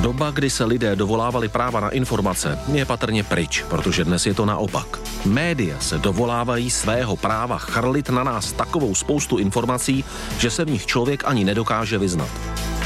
Doba, 0.00 0.30
kdy 0.30 0.50
se 0.50 0.64
lidé 0.64 0.96
dovolávali 0.96 1.48
práva 1.48 1.80
na 1.80 1.88
informace, 1.88 2.58
je 2.72 2.84
patrně 2.84 3.24
pryč, 3.24 3.64
protože 3.68 4.04
dnes 4.04 4.26
je 4.26 4.34
to 4.34 4.46
naopak. 4.46 4.98
Média 5.24 5.80
se 5.80 5.98
dovolávají 5.98 6.70
svého 6.70 7.16
práva 7.16 7.58
chrlit 7.58 8.08
na 8.08 8.24
nás 8.24 8.52
takovou 8.52 8.94
spoustu 8.94 9.38
informací, 9.38 10.04
že 10.38 10.50
se 10.50 10.64
v 10.64 10.70
nich 10.70 10.86
člověk 10.86 11.22
ani 11.26 11.44
nedokáže 11.44 11.98
vyznat. 11.98 12.28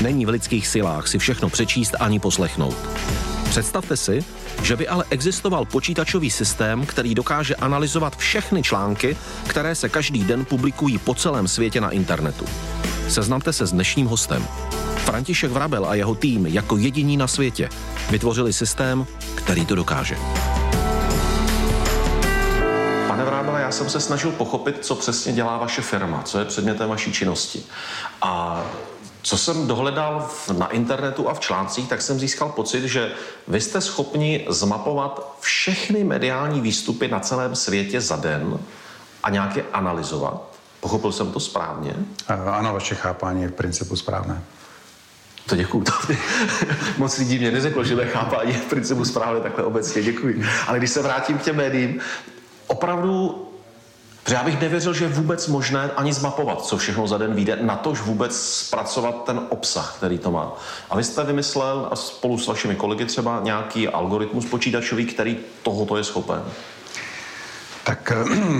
Není 0.02 0.26
v 0.26 0.28
lidských 0.28 0.66
silách 0.66 1.08
si 1.08 1.18
všechno 1.18 1.48
přečíst 1.48 1.94
ani 2.00 2.20
poslechnout. 2.20 2.76
Představte 3.48 3.96
si, 3.96 4.24
že 4.62 4.76
by 4.76 4.88
ale 4.88 5.04
existoval 5.10 5.64
počítačový 5.64 6.30
systém, 6.30 6.86
který 6.86 7.14
dokáže 7.14 7.54
analyzovat 7.54 8.16
všechny 8.16 8.62
články, 8.62 9.16
které 9.46 9.74
se 9.74 9.88
každý 9.88 10.24
den 10.24 10.44
publikují 10.44 10.98
po 10.98 11.14
celém 11.14 11.48
světě 11.48 11.80
na 11.80 11.90
internetu. 11.90 12.44
Seznamte 13.08 13.52
se 13.52 13.66
s 13.66 13.72
dnešním 13.72 14.06
hostem. 14.06 14.46
František 14.96 15.50
Vrabel 15.50 15.86
a 15.86 15.94
jeho 15.94 16.14
tým 16.14 16.46
jako 16.46 16.76
jediní 16.76 17.16
na 17.16 17.26
světě 17.26 17.68
vytvořili 18.10 18.52
systém, 18.52 19.06
který 19.34 19.66
to 19.66 19.74
dokáže. 19.74 20.16
Pane 23.08 23.24
Vrábele, 23.24 23.60
já 23.60 23.70
jsem 23.70 23.90
se 23.90 24.00
snažil 24.00 24.30
pochopit, 24.30 24.78
co 24.84 24.94
přesně 24.94 25.32
dělá 25.32 25.58
vaše 25.58 25.82
firma, 25.82 26.22
co 26.22 26.38
je 26.38 26.44
předmětem 26.44 26.88
vaší 26.88 27.12
činnosti. 27.12 27.62
A 28.22 28.62
co 29.22 29.38
jsem 29.38 29.66
dohledal 29.66 30.28
na 30.58 30.66
internetu 30.66 31.28
a 31.28 31.34
v 31.34 31.40
článcích, 31.40 31.88
tak 31.88 32.02
jsem 32.02 32.18
získal 32.18 32.48
pocit, 32.48 32.84
že 32.84 33.12
vy 33.48 33.60
jste 33.60 33.80
schopni 33.80 34.46
zmapovat 34.48 35.36
všechny 35.40 36.04
mediální 36.04 36.60
výstupy 36.60 37.08
na 37.08 37.20
celém 37.20 37.56
světě 37.56 38.00
za 38.00 38.16
den 38.16 38.58
a 39.22 39.30
nějak 39.30 39.56
je 39.56 39.64
analyzovat. 39.72 40.53
Pochopil 40.84 41.12
jsem 41.12 41.32
to 41.32 41.40
správně? 41.40 41.94
Ano, 42.28 42.72
vaše 42.72 42.94
chápání 42.94 43.42
je 43.42 43.48
v 43.48 43.52
principu 43.52 43.96
správné. 43.96 44.42
To 45.46 45.56
děkuju. 45.56 45.84
To 45.84 45.92
moc 46.98 47.18
lidí 47.18 47.38
mě 47.38 47.50
neřeklo, 47.50 47.84
že 47.84 47.96
mé 47.96 48.06
chápání 48.06 48.52
je 48.52 48.58
v 48.58 48.64
principu 48.64 49.04
správně 49.04 49.40
takhle 49.40 49.64
obecně. 49.64 50.02
Děkuji. 50.02 50.44
Ale 50.66 50.78
když 50.78 50.90
se 50.90 51.02
vrátím 51.02 51.38
k 51.38 51.42
těm 51.42 51.56
médiím, 51.56 52.00
opravdu 52.66 53.48
Protože 54.22 54.34
já 54.34 54.44
bych 54.44 54.60
nevěřil, 54.60 54.94
že 54.94 55.04
je 55.04 55.08
vůbec 55.08 55.48
možné 55.48 55.90
ani 55.96 56.12
zmapovat, 56.12 56.64
co 56.64 56.76
všechno 56.76 57.06
za 57.06 57.18
den 57.18 57.34
vyjde, 57.34 57.58
na 57.60 57.76
tož 57.76 58.00
vůbec 58.00 58.36
zpracovat 58.36 59.24
ten 59.24 59.40
obsah, 59.48 59.94
který 59.96 60.18
to 60.18 60.30
má. 60.30 60.52
A 60.90 60.96
vy 60.96 61.04
jste 61.04 61.24
vymyslel 61.24 61.88
a 61.90 61.96
spolu 61.96 62.38
s 62.38 62.46
vašimi 62.46 62.74
kolegy 62.74 63.04
třeba 63.04 63.40
nějaký 63.42 63.88
algoritmus 63.88 64.46
počítačový, 64.46 65.06
který 65.06 65.36
tohoto 65.62 65.96
je 65.96 66.04
schopen. 66.04 66.42
Tak 67.84 68.12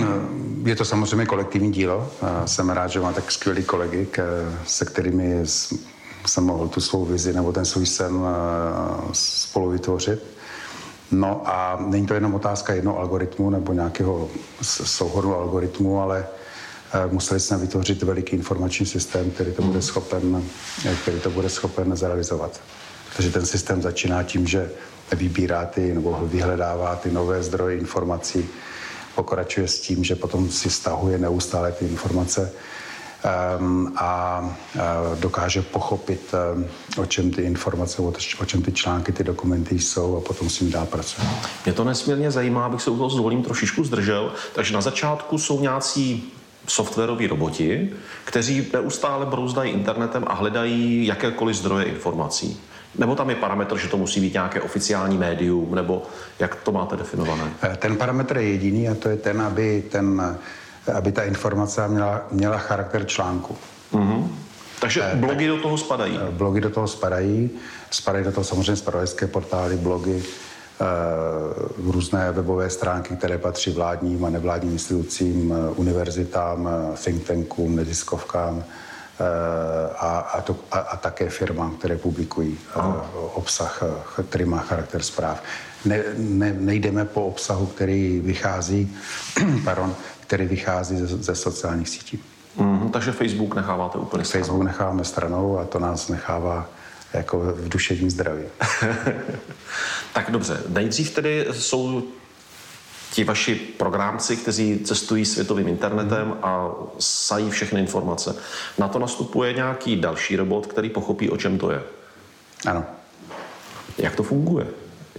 je 0.65 0.75
to 0.75 0.85
samozřejmě 0.85 1.25
kolektivní 1.25 1.71
dílo. 1.71 2.11
Jsem 2.45 2.69
rád, 2.69 2.87
že 2.87 2.99
mám 2.99 3.13
tak 3.13 3.31
skvělý 3.31 3.63
kolegy, 3.63 4.07
se 4.65 4.85
kterými 4.85 5.43
jsem 6.25 6.43
mohl 6.43 6.67
tu 6.67 6.81
svou 6.81 7.05
vizi 7.05 7.33
nebo 7.33 7.51
ten 7.51 7.65
svůj 7.65 7.85
sen 7.85 8.13
spolu 9.11 9.69
vytvořit. 9.69 10.35
No 11.11 11.41
a 11.45 11.77
není 11.85 12.05
to 12.07 12.13
jenom 12.13 12.35
otázka 12.35 12.73
jednoho 12.73 12.99
algoritmu 12.99 13.49
nebo 13.49 13.73
nějakého 13.73 14.29
souhodu 14.61 15.35
algoritmu, 15.35 16.01
ale 16.01 16.25
eh, 16.93 17.07
museli 17.11 17.39
jsme 17.39 17.57
vytvořit 17.57 18.03
veliký 18.03 18.35
informační 18.35 18.85
systém, 18.85 19.31
který 19.31 19.51
to 19.51 19.61
bude 19.61 19.81
schopen, 19.81 20.43
eh, 20.85 20.95
který 21.01 21.19
to 21.19 21.29
bude 21.29 21.49
schopen 21.49 21.95
zrealizovat. 21.95 22.61
Takže 23.15 23.31
ten 23.31 23.45
systém 23.45 23.81
začíná 23.81 24.23
tím, 24.23 24.47
že 24.47 24.71
vybírá 25.15 25.65
ty 25.65 25.93
nebo 25.93 26.19
vyhledává 26.23 26.95
ty 26.95 27.11
nové 27.11 27.43
zdroje 27.43 27.77
informací, 27.77 28.49
pokračuje 29.15 29.67
s 29.67 29.79
tím, 29.79 30.03
že 30.03 30.15
potom 30.15 30.49
si 30.49 30.69
stahuje 30.69 31.17
neustále 31.17 31.71
ty 31.71 31.85
informace 31.85 32.51
Ehm, 33.25 33.93
a 33.95 34.41
dokáže 35.19 35.61
pochopit, 35.61 36.33
ehm, 36.33 36.67
o 36.97 37.05
čem 37.05 37.31
ty 37.31 37.41
informace, 37.41 38.01
o 38.39 38.45
čem 38.45 38.61
ty 38.61 38.71
články, 38.71 39.11
ty 39.11 39.23
dokumenty 39.23 39.79
jsou 39.79 40.17
a 40.17 40.21
potom 40.21 40.49
s 40.49 40.57
tím 40.57 40.71
dá 40.71 40.85
pracovat. 40.85 41.49
Mě 41.65 41.73
to 41.73 41.83
nesmírně 41.83 42.31
zajímá, 42.31 42.65
abych 42.65 42.81
se 42.81 42.89
u 42.89 42.97
toho 42.97 43.09
s 43.09 43.15
dovolím 43.15 43.43
trošičku 43.43 43.83
zdržel. 43.83 44.31
Takže 44.55 44.73
na 44.73 44.81
začátku 44.81 45.37
jsou 45.37 45.59
nějací 45.59 46.23
softwaroví 46.67 47.27
roboti, 47.27 47.89
kteří 48.25 48.67
neustále 48.73 49.25
brouzdají 49.25 49.71
internetem 49.71 50.23
a 50.27 50.33
hledají 50.33 51.05
jakékoliv 51.05 51.55
zdroje 51.55 51.85
informací. 51.85 52.59
Nebo 52.97 53.15
tam 53.15 53.29
je 53.29 53.35
parametr, 53.35 53.77
že 53.77 53.87
to 53.87 53.97
musí 53.97 54.21
být 54.21 54.33
nějaké 54.33 54.61
oficiální 54.61 55.17
médium, 55.17 55.75
nebo 55.75 56.03
jak 56.39 56.55
to 56.55 56.71
máte 56.71 56.95
definované? 56.95 57.43
Eh, 57.63 57.77
ten 57.79 57.95
parametr 57.95 58.37
je 58.37 58.49
jediný 58.49 58.89
a 58.89 58.95
to 58.95 59.09
je 59.09 59.17
ten, 59.17 59.41
aby 59.41 59.83
ten 59.91 60.37
aby 60.93 61.11
ta 61.11 61.23
informace 61.23 61.87
měla, 61.87 62.21
měla 62.31 62.57
charakter 62.57 63.05
článku. 63.05 63.57
Mm-hmm. 63.93 64.27
Takže 64.79 65.03
eh, 65.03 65.15
blogy 65.15 65.47
do 65.47 65.57
toho 65.57 65.77
spadají? 65.77 66.19
Eh, 66.27 66.31
blogy 66.31 66.61
do 66.61 66.69
toho 66.69 66.87
spadají. 66.87 67.49
Spadají 67.91 68.25
do 68.25 68.31
toho 68.31 68.43
samozřejmě 68.43 68.75
spravodajské 68.75 69.27
portály, 69.27 69.77
blogy, 69.77 70.23
eh, 70.23 70.85
různé 71.77 72.31
webové 72.31 72.69
stránky, 72.69 73.15
které 73.15 73.37
patří 73.37 73.71
vládním 73.71 74.25
a 74.25 74.29
nevládním 74.29 74.71
institucím, 74.71 75.53
univerzitám, 75.75 76.69
think 77.03 77.27
tankům, 77.27 77.75
neziskovkám 77.75 78.63
a, 79.99 80.19
a, 80.19 80.41
to, 80.41 80.55
a, 80.71 80.79
a 80.79 80.97
také 80.97 81.29
firmám, 81.29 81.75
které 81.75 81.97
publikují 81.97 82.57
Aha. 82.75 83.09
obsah, 83.33 83.83
který 84.29 84.45
má 84.45 84.59
charakter 84.59 85.03
zpráv. 85.03 85.43
Ne, 85.85 86.03
ne, 86.17 86.53
nejdeme 86.53 87.05
po 87.05 87.25
obsahu, 87.25 87.65
který 87.65 88.19
vychází 88.19 88.97
pardon, 89.63 89.95
který 90.19 90.45
vychází 90.45 90.97
ze, 90.97 91.07
ze 91.07 91.35
sociálních 91.35 91.89
sítí. 91.89 92.23
Mm, 92.57 92.89
takže 92.89 93.11
Facebook 93.11 93.55
necháváte 93.55 93.97
úplně 93.97 94.25
stranou. 94.25 94.43
Facebook 94.43 94.63
necháváme 94.63 95.03
stranou 95.03 95.59
a 95.59 95.65
to 95.65 95.79
nás 95.79 96.09
nechává 96.09 96.69
jako 97.13 97.39
v 97.39 97.69
duševním 97.69 98.09
zdraví. 98.09 98.43
tak 100.13 100.31
dobře, 100.31 100.61
nejdřív 100.67 101.15
tedy 101.15 101.47
jsou 101.51 102.03
ti 103.15 103.23
vaši 103.23 103.55
programci, 103.55 104.37
kteří 104.37 104.79
cestují 104.79 105.25
světovým 105.25 105.67
internetem 105.67 106.37
a 106.43 106.71
sají 106.99 107.49
všechny 107.49 107.79
informace. 107.79 108.35
Na 108.77 108.87
to 108.87 108.99
nastupuje 108.99 109.53
nějaký 109.53 109.95
další 109.95 110.35
robot, 110.35 110.67
který 110.67 110.89
pochopí, 110.89 111.29
o 111.29 111.37
čem 111.37 111.57
to 111.57 111.71
je. 111.71 111.83
Ano. 112.65 112.83
Jak 113.97 114.15
to 114.15 114.23
funguje? 114.23 114.67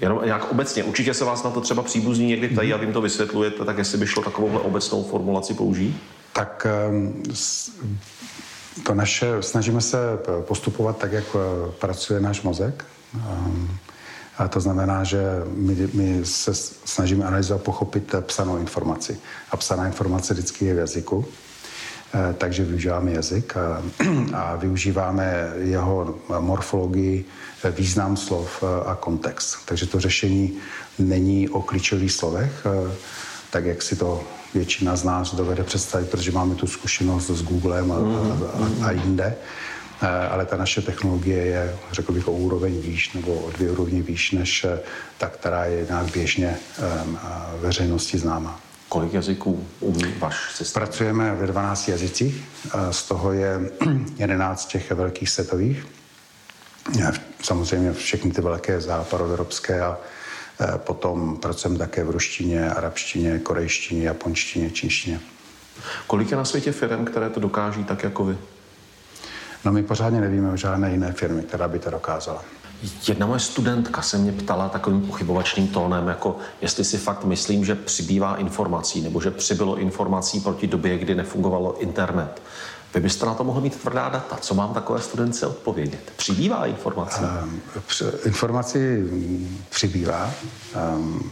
Jenom 0.00 0.20
nějak 0.24 0.52
obecně, 0.52 0.84
určitě 0.84 1.14
se 1.14 1.24
vás 1.24 1.42
na 1.42 1.50
to 1.50 1.60
třeba 1.60 1.82
příbuzní 1.82 2.26
někdy 2.26 2.48
ptají 2.48 2.72
a 2.72 2.76
vy 2.76 2.84
jim 2.84 2.92
to 2.92 3.00
vysvětlujete, 3.00 3.64
tak 3.64 3.78
jestli 3.78 3.98
by 3.98 4.06
šlo 4.06 4.22
takovouhle 4.22 4.60
obecnou 4.60 5.04
formulaci 5.04 5.54
použít? 5.54 5.96
Tak 6.32 6.66
ehm, 6.70 7.22
to 8.86 8.94
naše, 8.94 9.42
snažíme 9.42 9.80
se 9.80 9.98
postupovat 10.40 10.98
tak, 10.98 11.12
jak 11.12 11.24
eh, 11.34 11.72
pracuje 11.80 12.20
náš 12.20 12.42
mozek. 12.42 12.84
A 14.38 14.48
to 14.48 14.60
znamená, 14.60 15.04
že 15.04 15.22
my, 15.54 15.88
my 15.92 16.20
se 16.24 16.54
snažíme 16.84 17.24
analyzovat, 17.24 17.62
pochopit 17.62 18.14
psanou 18.20 18.56
informaci. 18.56 19.19
A 19.50 19.56
psaná 19.56 19.86
informace 19.86 20.34
vždycky 20.34 20.64
je 20.64 20.74
v 20.74 20.78
jazyku. 20.78 21.24
Eh, 22.14 22.34
takže 22.38 22.64
využíváme 22.64 23.12
jazyk 23.12 23.56
a, 23.56 23.82
a 24.34 24.56
využíváme 24.56 25.52
jeho 25.58 26.14
morfologii, 26.41 27.25
eh, 27.64 27.70
význam 27.70 28.16
slov 28.16 28.62
eh, 28.62 28.66
a 28.86 28.94
kontext. 28.94 29.56
Takže 29.64 29.86
to 29.86 30.00
řešení 30.00 30.52
není 30.98 31.48
o 31.48 31.62
klíčových 31.62 32.12
slovech, 32.12 32.66
tak 33.50 33.64
jak 33.64 33.82
si 33.82 33.96
to 33.96 34.22
většina 34.54 34.96
z 34.96 35.04
nás 35.04 35.34
dovede 35.34 35.62
představit, 35.62 36.08
protože 36.08 36.32
máme 36.32 36.54
tu 36.54 36.66
zkušenost 36.66 37.30
s 37.30 37.42
Googlem 37.42 37.92
a, 37.92 37.96
a, 37.96 38.86
a 38.86 38.91
jinde. 38.91 39.36
Ale 40.30 40.46
ta 40.46 40.56
naše 40.56 40.82
technologie 40.82 41.44
je, 41.44 41.76
řekl 41.92 42.12
bych, 42.12 42.28
o 42.28 42.32
úroveň 42.32 42.80
výš 42.80 43.12
nebo 43.12 43.34
o 43.34 43.50
dvě 43.50 43.70
úrovně 43.70 44.02
výš 44.02 44.32
než 44.32 44.66
ta, 45.18 45.28
která 45.28 45.64
je 45.64 45.86
nějak 45.88 46.06
běžně 46.12 46.56
veřejnosti 47.60 48.18
známá. 48.18 48.60
Kolik 48.88 49.12
jazyků 49.12 49.66
umí 49.80 50.14
váš 50.18 50.54
systém? 50.54 50.82
Pracujeme 50.82 51.34
ve 51.34 51.46
12 51.46 51.88
jazycích, 51.88 52.44
z 52.90 53.02
toho 53.02 53.32
je 53.32 53.60
11 54.16 54.66
těch 54.66 54.90
velkých 54.90 55.30
setových. 55.30 55.86
Samozřejmě 57.42 57.92
všechny 57.92 58.30
ty 58.30 58.40
velké 58.40 58.81
západoevropské 58.81 59.82
a 59.82 59.99
potom 60.76 61.37
pracujeme 61.37 61.78
také 61.78 62.04
v 62.04 62.10
ruštině, 62.10 62.70
arabštině, 62.70 63.38
korejštině, 63.38 64.06
japonštině, 64.06 64.70
čínštině. 64.70 65.20
Kolik 66.06 66.31
je 66.31 66.37
na 66.37 66.44
světě 66.44 66.72
firm, 66.72 67.04
které 67.04 67.31
to 67.31 67.40
dokáží 67.40 67.84
tak 67.84 68.02
jako 68.02 68.25
vy? 68.25 68.38
No 69.66 69.72
my 69.72 69.82
pořádně 69.82 70.20
nevíme 70.20 70.52
o 70.52 70.56
žádné 70.56 70.90
jiné 70.90 71.12
firmy, 71.12 71.42
která 71.42 71.68
by 71.68 71.78
to 71.78 71.90
dokázala. 71.90 72.44
Jedna 73.08 73.26
moje 73.26 73.40
studentka 73.40 74.02
se 74.02 74.18
mě 74.18 74.32
ptala 74.32 74.68
takovým 74.68 75.00
pochybovačným 75.00 75.68
tónem, 75.68 76.08
jako 76.08 76.36
jestli 76.60 76.84
si 76.84 76.98
fakt 76.98 77.24
myslím, 77.24 77.64
že 77.64 77.74
přibývá 77.74 78.36
informací, 78.36 79.00
nebo 79.00 79.20
že 79.20 79.30
přibylo 79.30 79.76
informací 79.76 80.40
proti 80.40 80.66
době, 80.66 80.98
kdy 80.98 81.14
nefungovalo 81.14 81.80
internet. 81.80 82.42
Vy 82.94 83.00
byste 83.00 83.26
na 83.26 83.34
to 83.34 83.44
mohl 83.44 83.60
mít 83.60 83.76
tvrdá 83.76 84.08
data. 84.08 84.36
Co 84.40 84.54
mám 84.54 84.74
takové 84.74 85.00
studence 85.00 85.46
odpovědět? 85.46 86.12
Přibývá 86.16 86.66
informací? 86.66 87.20
Um, 87.42 87.60
informací 88.24 88.78
přibývá, 89.70 90.30
um, 90.96 91.30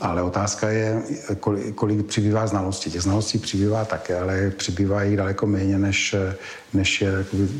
ale 0.00 0.22
otázka 0.22 0.68
je, 0.68 1.02
kolik, 1.40 1.74
kolik 1.74 2.06
přibývá 2.06 2.46
znalostí. 2.46 2.90
Těch 2.90 3.02
znalostí 3.02 3.38
přibývá 3.38 3.84
také, 3.84 4.20
ale 4.20 4.50
přibývá 4.50 5.02
jich 5.02 5.16
daleko 5.16 5.46
méně, 5.46 5.78
než, 5.78 6.14
než 6.72 7.00
je, 7.00 7.12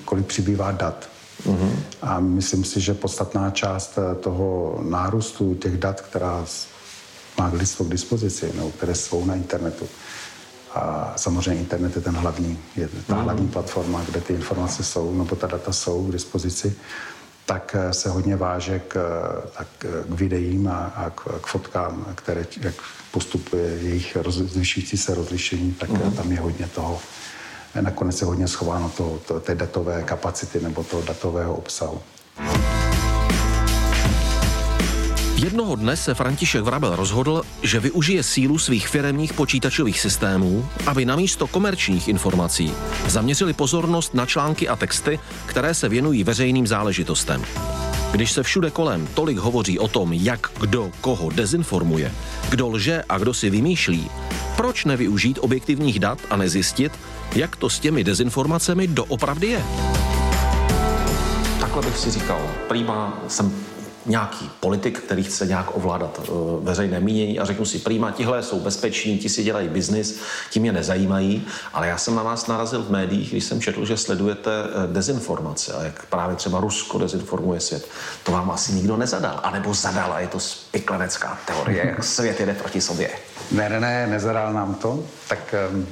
kolik 0.04 0.26
přibývá 0.26 0.72
dat. 0.72 1.08
Mm-hmm. 1.46 1.72
A 2.02 2.20
myslím 2.20 2.64
si, 2.64 2.80
že 2.80 2.94
podstatná 2.94 3.50
část 3.50 3.98
toho 4.20 4.78
nárůstu 4.88 5.54
těch 5.54 5.76
dat, 5.76 6.00
která 6.00 6.44
má 7.38 7.50
lidstvo 7.52 7.84
k 7.84 7.90
dispozici, 7.90 8.52
nebo 8.56 8.70
které 8.70 8.94
jsou 8.94 9.24
na 9.24 9.34
internetu, 9.34 9.88
a 10.74 11.12
samozřejmě 11.16 11.60
internet 11.60 11.96
je 11.96 12.02
ten 12.02 12.14
hlavní, 12.14 12.58
je 12.76 12.88
ta 13.06 13.14
mm. 13.14 13.22
hlavní 13.24 13.48
platforma, 13.48 14.04
kde 14.10 14.20
ty 14.20 14.32
informace 14.32 14.84
jsou, 14.84 15.14
nebo 15.14 15.36
ta 15.36 15.46
data 15.46 15.72
jsou 15.72 16.06
k 16.06 16.12
dispozici, 16.12 16.76
tak 17.50 17.76
eh, 17.78 17.92
se 17.92 18.08
hodně 18.08 18.36
váže 18.36 18.78
k, 18.78 18.94
tak 19.58 19.66
eh, 19.84 19.88
k 20.04 20.10
videím 20.10 20.68
a, 20.68 20.78
a 20.78 21.10
k, 21.10 21.20
k 21.40 21.46
fotkám, 21.46 22.06
které, 22.14 22.44
jak 22.60 22.74
postupuje 23.10 23.62
jejich 23.62 24.16
zvyšující 24.28 24.96
se 24.96 25.14
rozlišení, 25.14 25.72
tak 25.72 25.90
mm. 25.90 26.12
tam 26.12 26.32
je 26.32 26.40
hodně 26.40 26.66
toho. 26.66 27.00
Nakonec 27.80 28.20
je 28.20 28.26
hodně 28.26 28.48
schováno 28.48 28.88
to, 28.96 29.20
to, 29.26 29.40
té 29.40 29.54
datové 29.54 30.02
kapacity 30.02 30.60
nebo 30.60 30.84
toho 30.84 31.02
datového 31.02 31.54
obsahu. 31.54 32.02
Jednoho 35.40 35.76
dne 35.76 35.96
se 35.96 36.14
František 36.14 36.62
Vrabel 36.62 36.96
rozhodl, 36.96 37.42
že 37.62 37.80
využije 37.80 38.22
sílu 38.22 38.58
svých 38.58 38.88
firemních 38.88 39.32
počítačových 39.32 40.00
systémů, 40.00 40.68
aby 40.86 41.04
na 41.04 41.16
místo 41.16 41.46
komerčních 41.46 42.08
informací 42.08 42.72
zaměřili 43.08 43.52
pozornost 43.52 44.14
na 44.14 44.26
články 44.26 44.68
a 44.68 44.76
texty, 44.76 45.18
které 45.46 45.74
se 45.74 45.88
věnují 45.88 46.24
veřejným 46.24 46.66
záležitostem. 46.66 47.44
Když 48.12 48.32
se 48.32 48.42
všude 48.42 48.70
kolem 48.70 49.08
tolik 49.14 49.38
hovoří 49.38 49.78
o 49.78 49.88
tom, 49.88 50.12
jak 50.12 50.52
kdo 50.60 50.90
koho 51.00 51.30
dezinformuje, 51.30 52.12
kdo 52.50 52.68
lže 52.68 53.02
a 53.08 53.18
kdo 53.18 53.34
si 53.34 53.50
vymýšlí, 53.50 54.10
proč 54.56 54.84
nevyužít 54.84 55.38
objektivních 55.40 55.98
dat 55.98 56.18
a 56.30 56.36
nezjistit, 56.36 56.92
jak 57.34 57.56
to 57.56 57.70
s 57.70 57.78
těmi 57.78 58.04
dezinformacemi 58.04 58.86
doopravdy 58.86 59.46
je? 59.46 59.64
Takhle 61.60 61.82
bych 61.82 61.98
si 61.98 62.10
říkal, 62.10 62.40
prýma 62.68 63.18
jsem 63.28 63.69
nějaký 64.06 64.50
politik, 64.60 65.00
který 65.00 65.22
chce 65.22 65.46
nějak 65.46 65.76
ovládat 65.76 66.18
uh, 66.28 66.64
veřejné 66.64 67.00
mínění 67.00 67.38
a 67.38 67.44
řeknu 67.44 67.64
si, 67.64 67.78
prýma, 67.78 68.10
tihle 68.10 68.42
jsou 68.42 68.60
bezpeční, 68.60 69.18
ti 69.18 69.28
si 69.28 69.42
dělají 69.42 69.68
biznis, 69.68 70.20
ti 70.50 70.60
mě 70.60 70.72
nezajímají, 70.72 71.46
ale 71.72 71.88
já 71.88 71.98
jsem 71.98 72.14
na 72.14 72.22
vás 72.22 72.46
narazil 72.46 72.82
v 72.82 72.90
médiích, 72.90 73.30
když 73.30 73.44
jsem 73.44 73.60
četl, 73.60 73.86
že 73.86 73.96
sledujete 73.96 74.50
uh, 74.62 74.92
dezinformace 74.92 75.72
a 75.72 75.82
jak 75.82 76.06
právě 76.06 76.36
třeba 76.36 76.60
Rusko 76.60 76.98
dezinformuje 76.98 77.60
svět. 77.60 77.88
To 78.22 78.32
vám 78.32 78.50
asi 78.50 78.72
nikdo 78.72 78.96
nezadal, 78.96 79.40
anebo 79.42 79.74
zadal 79.74 80.12
a 80.12 80.20
je 80.20 80.28
to 80.28 80.40
spiklenecká 80.40 81.38
teorie, 81.46 81.86
jak 81.86 82.04
svět 82.20 82.40
jede 82.40 82.54
proti 82.54 82.80
sobě. 82.80 83.10
Ne, 83.52 83.68
ne, 83.68 83.80
ne, 83.80 84.06
nezadal 84.06 84.52
nám 84.52 84.74
to, 84.74 85.04
tak 85.28 85.54
um, 85.72 85.86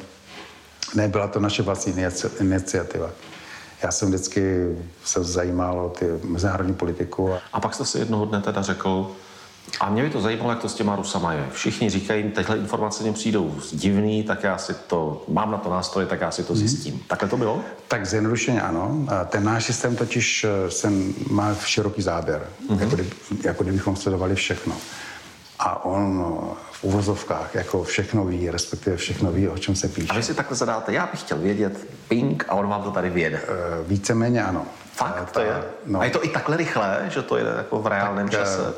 nebyla 0.94 1.28
to 1.28 1.40
naše 1.40 1.62
vlastní 1.62 1.94
iniciativa. 2.40 3.10
Já 3.82 3.90
jsem 3.90 4.08
vždycky 4.08 4.76
se 5.04 5.24
zajímal 5.24 5.80
o 5.80 5.88
ty 5.88 6.06
mezinárodní 6.24 6.74
politiku. 6.74 7.30
A 7.52 7.60
pak 7.60 7.74
jste 7.74 7.84
si 7.84 7.98
jednoho 7.98 8.24
dne 8.24 8.42
teda 8.42 8.62
řekl, 8.62 9.10
a 9.80 9.90
mě 9.90 10.02
by 10.02 10.10
to 10.10 10.20
zajímalo, 10.20 10.50
jak 10.50 10.58
to 10.58 10.68
s 10.68 10.74
těma 10.74 10.96
Rusama 10.96 11.32
je. 11.32 11.46
Všichni 11.52 11.90
říkají, 11.90 12.30
tyhle 12.30 12.58
informace 12.58 13.02
mě 13.02 13.12
přijdou 13.12 13.54
divný, 13.72 14.22
tak 14.22 14.42
já 14.42 14.58
si 14.58 14.74
to, 14.74 15.24
mám 15.28 15.50
na 15.50 15.58
to 15.58 15.70
nástroje, 15.70 16.06
tak 16.06 16.20
já 16.20 16.30
si 16.30 16.44
to 16.44 16.52
mhm. 16.52 16.58
zjistím. 16.58 16.94
Hmm. 16.94 17.02
Takhle 17.06 17.28
to 17.28 17.36
bylo? 17.36 17.60
Tak 17.88 18.06
zjednodušeně 18.06 18.62
ano. 18.62 19.06
Ten 19.26 19.44
náš 19.44 19.64
systém 19.64 19.96
totiž 19.96 20.44
eh, 20.44 20.70
sen 20.70 21.14
má 21.30 21.54
široký 21.54 22.02
záběr, 22.02 22.46
hmm. 22.70 22.80
jako, 22.80 22.94
kdyby, 22.94 23.10
jako 23.44 23.62
kdybychom 23.62 23.96
sledovali 23.96 24.34
všechno. 24.34 24.74
A 25.58 25.84
on 25.84 26.24
v 26.72 26.84
uvozovkách 26.84 27.54
jako 27.54 27.84
všechno 27.84 28.24
ví, 28.24 28.50
respektive 28.50 28.96
všechno 28.96 29.32
ví, 29.32 29.48
o 29.48 29.58
čem 29.58 29.76
se 29.76 29.88
píše. 29.88 30.08
A 30.10 30.14
vy 30.14 30.22
si 30.22 30.34
takhle 30.34 30.56
zadáte, 30.56 30.92
já 30.92 31.06
bych 31.06 31.20
chtěl 31.20 31.38
vědět 31.38 31.86
ping 32.08 32.44
a 32.48 32.54
on 32.54 32.68
vám 32.68 32.82
to 32.82 32.90
tady 32.90 33.10
věde. 33.10 33.36
E, 33.36 33.42
víceméně 33.88 34.44
ano. 34.44 34.66
Fakt 34.92 35.30
to 35.30 35.40
je? 35.40 35.62
No. 35.86 36.00
A 36.00 36.04
je 36.04 36.10
to 36.10 36.24
i 36.24 36.28
takhle 36.28 36.56
rychlé, 36.56 37.06
že 37.14 37.22
to 37.22 37.36
je 37.36 37.44
jako 37.56 37.82
v 37.82 37.86
reálném 37.86 38.28
tak, 38.28 38.40
čase? 38.40 38.74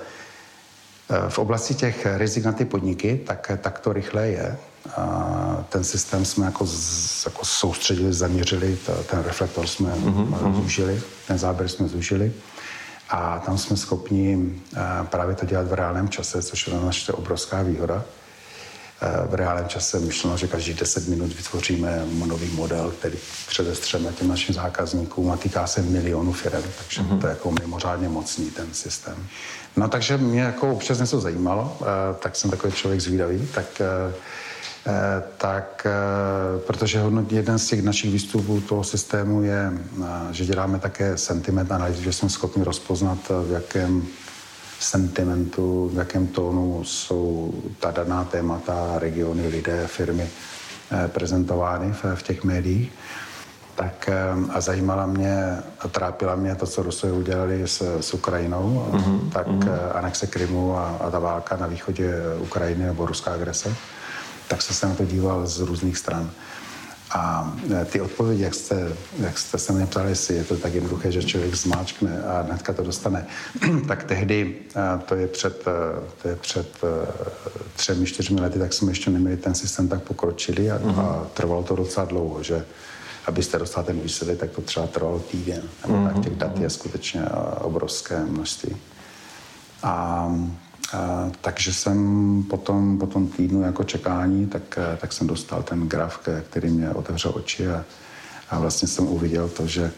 E, 1.11 1.31
v 1.31 1.39
oblasti 1.39 1.75
těch 1.75 2.07
rizik 2.17 2.45
na 2.45 2.53
ty 2.53 2.65
podniky, 2.65 3.21
tak, 3.27 3.51
tak 3.61 3.79
to 3.79 3.93
rychle 3.93 4.29
je. 4.29 4.59
A 4.97 5.65
ten 5.69 5.85
systém 5.85 6.25
jsme 6.25 6.47
jako, 6.47 6.67
z, 6.67 7.27
jako 7.27 7.45
soustředili, 7.45 8.13
zaměřili, 8.13 8.79
ten 9.07 9.23
reflektor 9.23 9.67
jsme 9.67 9.91
mm-hmm. 9.91 10.55
zúžili, 10.55 11.03
ten 11.27 11.39
záběr 11.39 11.69
jsme 11.69 11.89
zúžili. 11.89 12.33
A 13.11 13.39
tam 13.39 13.59
jsme 13.59 13.77
schopni 13.77 14.39
eh, 14.77 14.81
právě 15.05 15.35
to 15.35 15.47
dělat 15.47 15.69
v 15.69 15.73
reálném 15.73 16.09
čase, 16.09 16.43
což 16.43 16.67
je 16.67 16.75
naše 16.75 17.13
obrovská 17.13 17.63
výhoda. 17.63 18.05
Eh, 19.03 19.27
v 19.29 19.35
reálném 19.35 19.69
čase 19.69 20.01
myšleno, 20.01 20.37
že 20.37 20.47
každý 20.47 20.75
10 20.75 21.09
minut 21.09 21.33
vytvoříme 21.33 22.07
nový 22.27 22.49
model, 22.49 22.93
který 22.99 23.19
předestřeme 23.49 24.13
těm 24.13 24.29
našim 24.29 24.55
zákazníkům 24.55 25.31
a 25.31 25.37
týká 25.37 25.67
se 25.67 25.83
milionů 25.83 26.33
firm, 26.33 26.63
takže 26.79 27.03
mm-hmm. 27.03 27.21
to 27.21 27.27
je 27.27 27.31
jako 27.31 27.51
mimořádně 27.51 28.09
mocný 28.09 28.51
ten 28.51 28.75
systém. 28.75 29.27
No 29.77 29.89
takže 29.89 30.17
mě 30.17 30.41
jako 30.41 30.73
občas 30.73 30.99
něco 30.99 31.21
zajímalo, 31.21 31.79
eh, 31.81 31.85
tak 32.19 32.37
jsem 32.37 32.51
takový 32.51 32.73
člověk 32.73 33.01
zvídavý, 33.01 33.49
tak 33.55 33.83
tak 35.37 35.87
eh, 35.87 36.61
protože 36.67 37.03
jeden 37.31 37.59
z 37.59 37.67
těch 37.67 37.83
našich 37.83 38.13
výstupů 38.13 38.61
toho 38.61 38.85
systému 38.85 39.43
je, 39.43 39.73
eh, 39.73 40.05
že 40.31 40.45
děláme 40.45 40.79
také 40.79 41.17
sentiment 41.17 41.73
analýzu, 41.73 42.03
že 42.03 42.13
jsme 42.13 42.29
schopni 42.29 42.65
rozpoznat, 42.65 43.19
v 43.29 43.51
jakém 43.53 44.07
sentimentu, 44.81 45.91
v 45.95 45.99
jakém 45.99 46.27
tónu 46.27 46.85
jsou 46.85 47.55
ta 47.81 47.91
daná 47.91 48.25
témata, 48.25 48.99
regiony, 48.99 49.49
lidé, 49.49 49.87
firmy 49.87 50.29
prezentovány 51.09 51.93
v, 51.93 52.05
v 52.15 52.23
těch 52.23 52.45
médiích. 52.45 52.93
Tak 53.75 54.11
a 54.51 54.61
zajímala 54.61 55.07
mě 55.07 55.59
a 55.81 55.89
trápila 55.89 56.35
mě 56.35 56.55
to, 56.55 56.67
co 56.67 56.83
Rusové 56.83 57.13
udělali 57.13 57.63
s, 57.69 58.01
s 58.01 58.15
Ukrajinou, 58.15 58.87
mm-hmm. 58.93 59.31
tak 59.31 59.47
mm-hmm. 59.47 59.69
anexe 59.95 60.27
Krymu 60.27 60.77
a, 60.77 60.97
a 61.01 61.11
ta 61.11 61.19
válka 61.19 61.57
na 61.57 61.67
východě 61.67 62.15
Ukrajiny 62.41 62.85
nebo 62.85 63.07
ruská 63.07 63.33
agrese 63.33 63.77
tak 64.51 64.63
jsem 64.63 64.77
se 64.77 64.87
na 64.87 64.95
to 64.95 65.05
díval 65.05 65.47
z 65.47 65.61
různých 65.61 65.99
stran. 65.99 66.31
A 67.11 67.55
e, 67.83 67.85
ty 67.85 68.01
odpovědi, 68.01 68.43
jak 68.43 68.55
jste, 68.55 68.93
jak 69.19 69.39
jste 69.39 69.59
se 69.59 69.73
mě 69.73 69.87
ptali, 69.87 70.11
jestli 70.11 70.35
je 70.35 70.45
to 70.45 70.57
tak 70.57 70.75
jednoduché, 70.75 71.13
že 71.13 71.23
člověk 71.23 71.55
zmáčkne 71.55 72.23
a 72.23 72.43
hnedka 72.43 72.73
to 72.73 72.83
dostane, 72.83 73.27
tak 73.89 74.05
tehdy, 74.05 74.57
e, 74.77 74.99
to 74.99 75.15
je 75.15 75.27
před, 75.27 75.67
e, 75.67 75.73
to 76.23 76.29
je 76.29 76.37
před 76.37 76.69
třemi, 77.77 78.07
čtyřmi 78.07 78.41
lety, 78.41 78.59
tak 78.59 78.73
jsme 78.73 78.91
ještě 78.91 79.11
neměli 79.11 79.37
ten 79.37 79.55
systém 79.55 79.89
tak 79.89 80.03
pokročili 80.03 80.71
a, 80.71 80.79
uh-huh. 80.79 80.99
a 80.99 81.03
mhm. 81.03 81.29
trvalo 81.35 81.63
to 81.63 81.77
docela 81.77 82.07
dlouho, 82.07 82.43
že 82.43 82.65
abyste 83.27 83.59
dostal 83.59 83.85
ten 83.85 84.01
výsledek, 84.01 84.39
tak 84.39 84.51
to 84.51 84.61
třeba 84.61 84.87
trvalo 84.87 85.19
týden. 85.19 85.63
uh-huh. 85.87 86.13
tak 86.13 86.25
těch 86.25 86.35
dat 86.35 86.59
je 86.59 86.71
skutečně 86.71 87.23
obrovské 87.61 88.25
množství. 88.25 88.77
A, 89.83 90.27
takže 91.41 91.73
jsem 91.73 92.43
potom, 92.51 92.99
po 92.99 93.07
tom 93.07 93.29
týdnu 93.29 93.63
jako 93.63 93.85
čekání, 93.85 94.47
tak, 94.47 94.79
tak 94.99 95.13
jsem 95.13 95.27
dostal 95.27 95.63
ten 95.63 95.89
graf, 95.89 96.21
který 96.51 96.71
mě 96.71 96.91
otevřel 96.91 97.33
oči 97.35 97.69
a, 97.69 97.85
a 98.51 98.59
vlastně 98.59 98.89
jsem 98.89 99.07
uviděl 99.09 99.49
to, 99.49 99.67
že, 99.67 99.93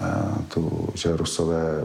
a, 0.00 0.38
tu, 0.48 0.88
že 0.94 1.16
Rusové, 1.16 1.84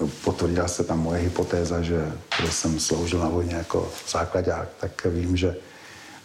no, 0.00 0.08
potvrdila 0.24 0.68
se 0.68 0.84
tam 0.84 1.00
moje 1.00 1.20
hypotéza, 1.20 1.82
že 1.82 2.12
když 2.40 2.54
jsem 2.54 2.80
sloužil 2.80 3.18
na 3.18 3.28
vojně 3.28 3.54
jako 3.54 3.92
základák, 4.08 4.68
tak 4.80 5.04
vím, 5.04 5.36
že 5.36 5.56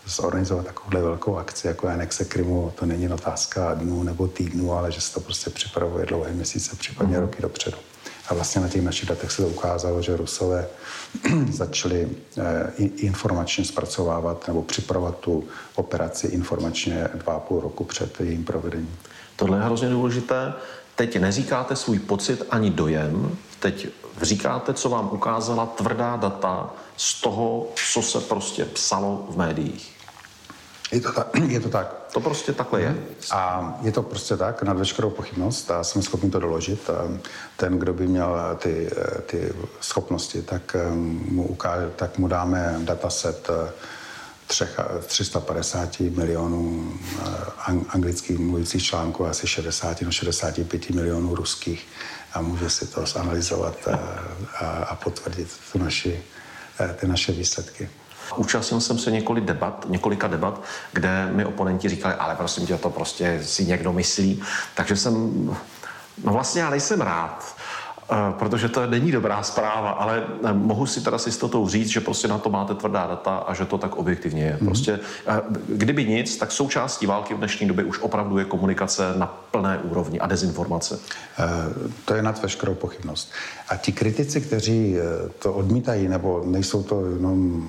zorganizovat 0.08 0.66
takovouhle 0.66 1.02
velkou 1.02 1.38
akci 1.38 1.68
jako 1.68 1.88
anexe 1.88 2.26
Krymu, 2.26 2.74
to 2.80 2.86
není 2.86 3.10
otázka 3.10 3.74
dnů 3.74 4.04
nebo 4.04 4.28
týdnů, 4.28 4.74
ale 4.74 4.92
že 4.92 5.02
se 5.02 5.14
to 5.14 5.20
prostě 5.20 5.50
připravuje 5.50 6.06
dlouhé 6.06 6.32
měsíce, 6.32 6.76
případně 6.76 7.18
mm-hmm. 7.18 7.22
roky 7.22 7.42
dopředu. 7.42 7.78
A 8.28 8.34
vlastně 8.34 8.62
na 8.62 8.70
těch 8.70 8.82
našich 8.82 9.10
datech 9.10 9.32
se 9.32 9.42
to 9.42 9.48
ukázalo, 9.48 10.02
že 10.02 10.18
Rusové 10.18 10.68
začali 11.52 12.10
eh, 12.38 12.72
informačně 12.78 13.66
zpracovávat 13.66 14.48
nebo 14.48 14.64
připravovat 14.64 15.20
tu 15.20 15.44
operaci 15.76 16.28
informačně 16.28 17.08
dva 17.14 17.34
a 17.34 17.40
půl 17.40 17.60
roku 17.60 17.84
před 17.84 18.20
jejím 18.22 18.46
provedením. 18.46 18.98
Tohle 19.36 19.58
je 19.58 19.64
hrozně 19.64 19.90
důležité. 19.90 20.54
Teď 20.96 21.20
neříkáte 21.20 21.76
svůj 21.76 22.00
pocit 22.00 22.44
ani 22.50 22.70
dojem, 22.70 23.38
teď 23.60 23.88
říkáte, 24.22 24.74
co 24.74 24.90
vám 24.90 25.10
ukázala 25.12 25.66
tvrdá 25.66 26.16
data 26.16 26.74
z 26.98 27.22
toho, 27.22 27.68
co 27.94 28.02
se 28.02 28.20
prostě 28.20 28.66
psalo 28.66 29.28
v 29.30 29.38
médiích. 29.38 29.97
Je 30.92 31.02
to, 31.02 31.12
tak, 31.12 31.28
je 31.48 31.60
to 31.60 31.70
tak. 31.70 31.96
To 32.14 32.20
prostě 32.20 32.54
takhle 32.54 32.82
je. 32.82 32.96
A 33.32 33.74
je 33.82 33.92
to 33.92 34.04
prostě 34.04 34.38
tak, 34.38 34.64
nad 34.64 34.78
veškerou 34.78 35.10
pochybnost 35.10 35.72
a 35.72 35.84
jsem 35.84 36.02
schopný 36.02 36.32
to 36.32 36.40
doložit. 36.40 36.90
Ten, 37.58 37.80
kdo 37.80 37.94
by 37.94 38.08
měl 38.08 38.58
ty, 38.58 38.90
ty 39.26 39.54
schopnosti, 39.82 40.42
tak 40.42 40.76
mu, 41.32 41.48
ukáže, 41.48 41.90
tak 41.96 42.18
mu 42.18 42.28
dáme 42.28 42.76
dataset 42.80 43.50
eh, 43.50 43.72
třech, 44.48 44.80
350 45.06 46.00
milionů 46.00 46.94
eh, 47.20 47.74
anglických 47.90 48.40
mluvících 48.40 48.84
článků, 48.84 49.26
asi 49.26 49.48
60 49.48 50.02
no 50.02 50.12
65 50.12 50.90
milionů 50.90 51.36
ruských 51.36 51.88
a 52.34 52.42
může 52.42 52.70
si 52.70 52.88
to 52.88 53.06
zanalizovat 53.06 53.88
a, 53.88 53.92
eh, 53.92 54.66
a, 54.66 54.68
a 54.68 54.96
potvrdit 54.96 55.50
tu 55.72 55.80
naši, 55.80 56.24
ty 56.96 57.08
naše 57.08 57.32
výsledky. 57.32 57.90
Účastnil 58.36 58.82
jsem 58.82 58.98
se 58.98 59.12
několik 59.12 59.46
debat, 59.46 59.86
několika 59.90 60.28
debat, 60.28 60.62
kde 60.94 61.30
mi 61.32 61.46
oponenti 61.46 61.90
říkali, 61.90 62.14
ale 62.14 62.36
prosím 62.36 62.68
tě, 62.68 62.78
to 62.78 62.90
prostě 62.90 63.40
si 63.44 63.66
někdo 63.66 63.94
myslí. 63.94 64.42
Takže 64.76 64.96
jsem 64.96 65.48
No 66.24 66.34
vlastně 66.34 66.62
já 66.62 66.70
nejsem 66.70 67.02
rád, 67.02 67.56
eh, 68.12 68.16
protože 68.40 68.70
to 68.70 68.88
není 68.88 69.12
dobrá 69.12 69.44
zpráva, 69.44 69.90
ale 69.90 70.24
eh, 70.44 70.54
mohu 70.54 70.86
si 70.86 71.02
teda 71.02 71.18
s 71.18 71.26
jistotou 71.26 71.68
říct, 71.68 71.88
že 71.88 72.00
prostě 72.00 72.28
na 72.28 72.38
to 72.38 72.50
máte 72.50 72.76
tvrdá 72.76 73.08
data 73.08 73.38
a 73.38 73.54
že 73.54 73.66
to 73.66 73.78
tak 73.78 73.96
objektivně 73.96 74.44
je. 74.44 74.54
Mm-hmm. 74.56 74.66
Prostě 74.66 75.00
eh, 75.28 75.42
kdyby 75.68 76.06
nic, 76.06 76.38
tak 76.38 76.52
součástí 76.52 77.06
války 77.06 77.34
v 77.34 77.38
dnešní 77.38 77.68
době 77.68 77.86
už 77.86 78.00
opravdu 78.00 78.38
je 78.38 78.46
komunikace 78.46 79.14
na 79.18 79.28
plné 79.52 79.78
úrovni 79.78 80.20
a 80.20 80.28
dezinformace. 80.28 81.00
To 82.06 82.14
je 82.14 82.22
nad 82.22 82.42
veškerou 82.42 82.76
pochybnost. 82.76 83.32
A 83.70 83.76
ti 83.76 83.92
kritici, 83.92 84.42
kteří 84.42 84.96
to 85.40 85.54
odmítají, 85.54 86.08
nebo 86.08 86.44
nejsou 86.46 86.84
to 86.84 87.06
jenom 87.06 87.68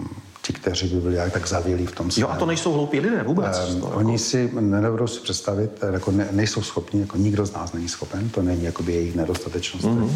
ti, 0.48 0.52
kteří 0.52 0.88
by 0.88 1.00
byli 1.00 1.16
jak 1.16 1.32
tak 1.32 1.48
zavělí 1.48 1.86
v 1.86 1.92
tom 1.92 2.10
svém. 2.10 2.22
Jo, 2.22 2.28
a 2.28 2.36
to 2.36 2.46
nejsou 2.46 2.72
hloupí 2.72 3.00
lidé 3.00 3.22
vůbec. 3.22 3.58
Um, 3.58 3.80
to, 3.80 3.86
jako... 3.86 3.98
Oni 3.98 4.18
si 4.18 4.50
nedovedou 4.60 5.06
si 5.06 5.20
představit, 5.20 5.70
jako 5.92 6.10
ne, 6.10 6.28
nejsou 6.30 6.62
schopni, 6.62 7.00
jako 7.00 7.16
nikdo 7.16 7.46
z 7.46 7.52
nás 7.52 7.72
není 7.72 7.88
schopen, 7.88 8.28
to 8.28 8.42
není 8.42 8.64
jakoby 8.64 8.94
jejich 8.94 9.16
nedostatečnost. 9.16 9.86
Mm-hmm. 9.86 10.10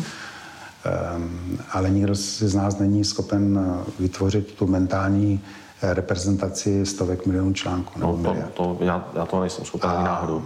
Um, 1.16 1.58
ale 1.72 1.90
nikdo 1.90 2.14
z 2.14 2.54
nás 2.54 2.78
není 2.78 3.04
schopen 3.04 3.60
eh, 3.60 3.92
vytvořit 3.98 4.52
tu 4.52 4.66
mentální 4.66 5.40
eh, 5.82 5.94
reprezentaci 5.94 6.86
stovek 6.86 7.26
milionů 7.26 7.52
článků. 7.52 8.00
No, 8.00 8.20
to, 8.22 8.36
to, 8.54 8.84
já, 8.84 9.08
já 9.14 9.26
to 9.26 9.40
nejsem 9.40 9.64
schopen 9.64 9.90
ani 9.90 10.04
náhodou. 10.04 10.42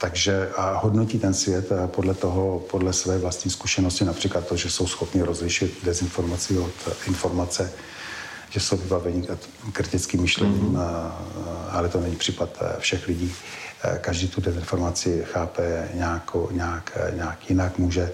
Takže 0.00 0.50
a 0.56 0.78
hodnotí 0.78 1.18
ten 1.18 1.34
svět 1.34 1.72
eh, 1.72 1.86
podle 1.86 2.14
toho, 2.14 2.62
podle 2.70 2.92
své 2.92 3.18
vlastní 3.18 3.50
zkušenosti, 3.50 4.04
například 4.04 4.46
to, 4.46 4.56
že 4.56 4.70
jsou 4.70 4.86
schopni 4.86 5.22
rozlišit 5.22 5.84
dezinformaci 5.84 6.58
od 6.58 6.72
informace, 7.06 7.72
že 8.50 8.60
jsou 8.60 8.76
vybaveni 8.76 9.26
kritickým 9.72 10.20
myšlením, 10.20 10.72
mm-hmm. 10.72 10.92
ale 11.70 11.88
to 11.88 12.00
není 12.00 12.16
případ 12.16 12.48
eh, 12.60 12.74
všech 12.78 13.08
lidí. 13.08 13.34
Eh, 13.84 13.98
každý 14.00 14.28
tu 14.28 14.40
dezinformaci 14.40 15.24
chápe 15.32 15.88
nějakou, 15.94 16.48
nějak, 16.52 16.98
nějak 17.14 17.50
jinak 17.50 17.78
může, 17.78 18.12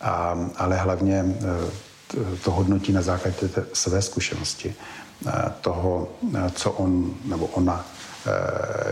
a, 0.00 0.38
ale 0.56 0.76
hlavně 0.76 1.24
to 2.44 2.50
hodnotí 2.50 2.92
na 2.92 3.02
základě 3.02 3.48
té 3.48 3.64
své 3.72 4.02
zkušenosti, 4.02 4.74
toho, 5.60 6.08
co 6.54 6.70
on 6.70 7.14
nebo 7.24 7.46
ona 7.46 7.86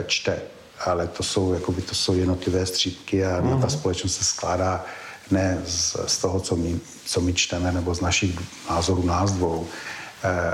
čte. 0.07 0.39
Ale 0.85 1.07
to 1.07 1.23
jsou, 1.23 1.53
jakoby, 1.53 1.83
to 1.83 1.95
jsou 1.95 2.15
jednotlivé 2.15 2.67
střípky 2.67 3.25
a 3.25 3.41
mm-hmm. 3.41 3.49
ta 3.51 3.67
mhm. 3.67 3.71
společnost 3.71 4.15
se 4.15 4.25
skládá 4.25 4.85
ne 5.31 5.63
z, 5.67 5.97
z 6.07 6.19
toho, 6.19 6.41
co 6.41 6.57
my, 6.57 6.81
co 7.05 7.21
my 7.21 7.35
čteme, 7.35 7.73
nebo 7.73 7.95
z 7.95 8.01
našich 8.01 8.41
názorů 8.71 9.07
nás 9.07 9.33
dvou, 9.33 9.67
Eh, 9.67 10.02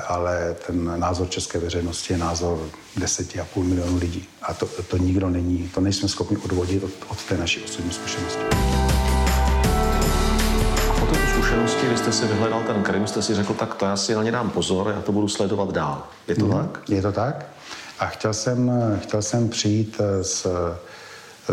ale 0.07 0.57
ten 0.67 1.01
názor 1.01 1.29
české 1.29 1.59
veřejnosti 1.59 2.13
je 2.13 2.19
názor 2.19 2.69
10,5 2.99 3.63
milionů 3.65 3.99
lidí. 3.99 4.29
A 4.43 4.55
to, 4.55 4.67
to 4.67 4.97
nikdo 4.97 5.31
není, 5.31 5.71
to 5.75 5.81
nejsme 5.81 6.09
schopni 6.09 6.37
odvodit 6.37 6.85
od, 6.85 6.91
od 7.09 7.25
té 7.25 7.37
naší 7.37 7.65
osobní 7.65 7.91
zkušenosti. 7.91 8.43
A 10.91 11.01
po 11.01 11.07
této 11.07 11.27
zkušenosti, 11.33 11.87
když 11.87 11.99
jste 11.99 12.13
si 12.13 12.27
vyhledal 12.27 12.63
ten 12.63 12.83
Krym, 12.83 13.07
jste 13.07 13.23
si 13.23 13.35
řekl, 13.35 13.55
tak 13.55 13.75
to 13.75 13.85
já 13.85 13.97
si 13.97 14.15
na 14.15 14.23
ně 14.23 14.33
dám 14.33 14.51
pozor, 14.51 14.93
já 14.97 15.03
to 15.03 15.13
budu 15.13 15.29
sledovat 15.29 15.73
dál. 15.73 16.07
Je 16.29 16.35
to 16.35 16.45
hmm, 16.45 16.59
tak? 16.59 16.81
Je 16.89 17.03
to 17.03 17.13
tak. 17.13 17.47
A 17.99 18.07
chtěl 18.07 18.35
jsem, 18.35 18.73
chtěl 19.03 19.23
jsem 19.23 19.49
přijít 19.49 20.01
eh, 20.01 20.25
s 20.25 20.47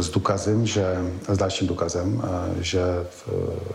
s 0.01 0.09
důkazem, 0.09 0.67
že, 0.67 0.97
s 1.27 1.37
dalším 1.37 1.67
důkazem, 1.67 2.23
že 2.59 2.81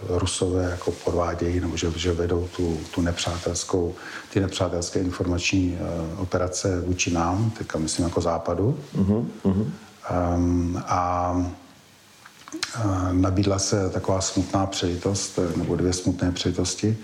Rusové 0.08 0.70
jako 0.70 0.92
podvádějí 0.92 1.60
nebo 1.60 1.76
že, 1.76 1.92
že 1.96 2.12
vedou 2.12 2.48
tu, 2.56 2.80
tu 2.94 3.00
nepřátelskou, 3.00 3.94
ty 4.32 4.40
nepřátelské 4.40 5.00
informační 5.00 5.78
uh, 5.80 6.20
operace 6.20 6.80
vůči 6.80 7.10
nám, 7.10 7.50
teďka 7.50 7.78
myslím 7.78 8.04
jako 8.04 8.20
západu. 8.20 8.78
Uh-huh, 8.98 9.26
uh-huh. 9.44 9.66
Um, 10.34 10.82
a 10.86 11.32
nabídla 13.12 13.58
se 13.58 13.90
taková 13.90 14.20
smutná 14.20 14.66
přejitost, 14.66 15.38
nebo 15.56 15.76
dvě 15.76 15.92
smutné 15.92 16.32
přejitosti, 16.32 16.96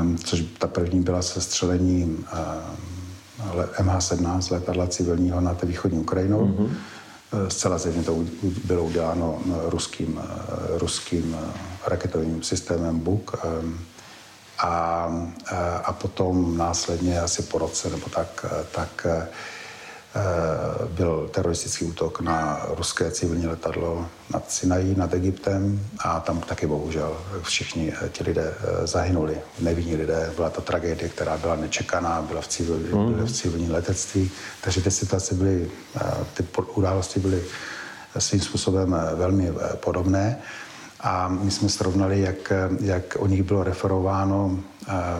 um, 0.00 0.18
což 0.18 0.44
ta 0.58 0.66
první 0.66 1.00
byla 1.00 1.22
se 1.22 1.40
střelením 1.40 2.08
um, 2.08 3.86
MH17 3.86 4.52
letadla 4.52 4.86
civilního 4.86 5.40
nad 5.40 5.62
východní 5.62 5.98
Ukrajinou. 5.98 6.46
Uh-huh 6.46 6.70
zcela 7.48 7.78
zjevně 7.78 8.02
to 8.02 8.24
bylo 8.64 8.84
uděláno 8.84 9.38
eh, 9.46 9.52
ruským, 9.70 10.20
eh, 10.24 10.78
ruským 10.78 11.36
raketovým 11.86 12.42
systémem 12.42 12.98
Buk. 12.98 13.36
A, 14.58 15.12
a 15.84 15.92
potom 15.92 16.56
následně 16.56 17.20
asi 17.20 17.42
po 17.42 17.58
roce 17.58 17.90
nebo 17.90 18.08
tak, 18.08 18.46
tak 18.70 19.06
byl 20.88 21.28
teroristický 21.34 21.84
útok 21.84 22.20
na 22.20 22.66
ruské 22.76 23.10
civilní 23.10 23.46
letadlo 23.46 24.06
nad 24.32 24.50
Sinají, 24.50 24.94
nad 24.96 25.14
Egyptem 25.14 25.80
a 25.98 26.20
tam 26.20 26.40
taky 26.40 26.66
bohužel 26.66 27.16
všichni 27.42 27.92
ti 28.12 28.24
lidé 28.24 28.54
zahynuli, 28.84 29.36
nevinní 29.60 29.96
lidé. 29.96 30.32
Byla 30.36 30.50
to 30.50 30.60
tragédie, 30.60 31.08
která 31.08 31.36
byla 31.36 31.56
nečekaná, 31.56 32.22
byla 32.22 32.40
v, 32.40 32.48
civil, 32.48 32.76
mm. 32.76 33.14
byla 33.14 33.26
v 33.26 33.32
civilním 33.32 33.70
letectví, 33.70 34.30
takže 34.60 34.82
ty 34.82 34.90
situace 34.90 35.34
byly, 35.34 35.70
ty 36.34 36.44
události 36.74 37.20
byly 37.20 37.42
svým 38.18 38.40
způsobem 38.40 38.96
velmi 39.14 39.52
podobné. 39.74 40.38
A 41.00 41.28
my 41.28 41.50
jsme 41.50 41.68
srovnali, 41.68 42.20
jak, 42.20 42.52
jak 42.80 43.16
o 43.18 43.26
nich 43.26 43.42
bylo 43.42 43.64
referováno 43.64 44.58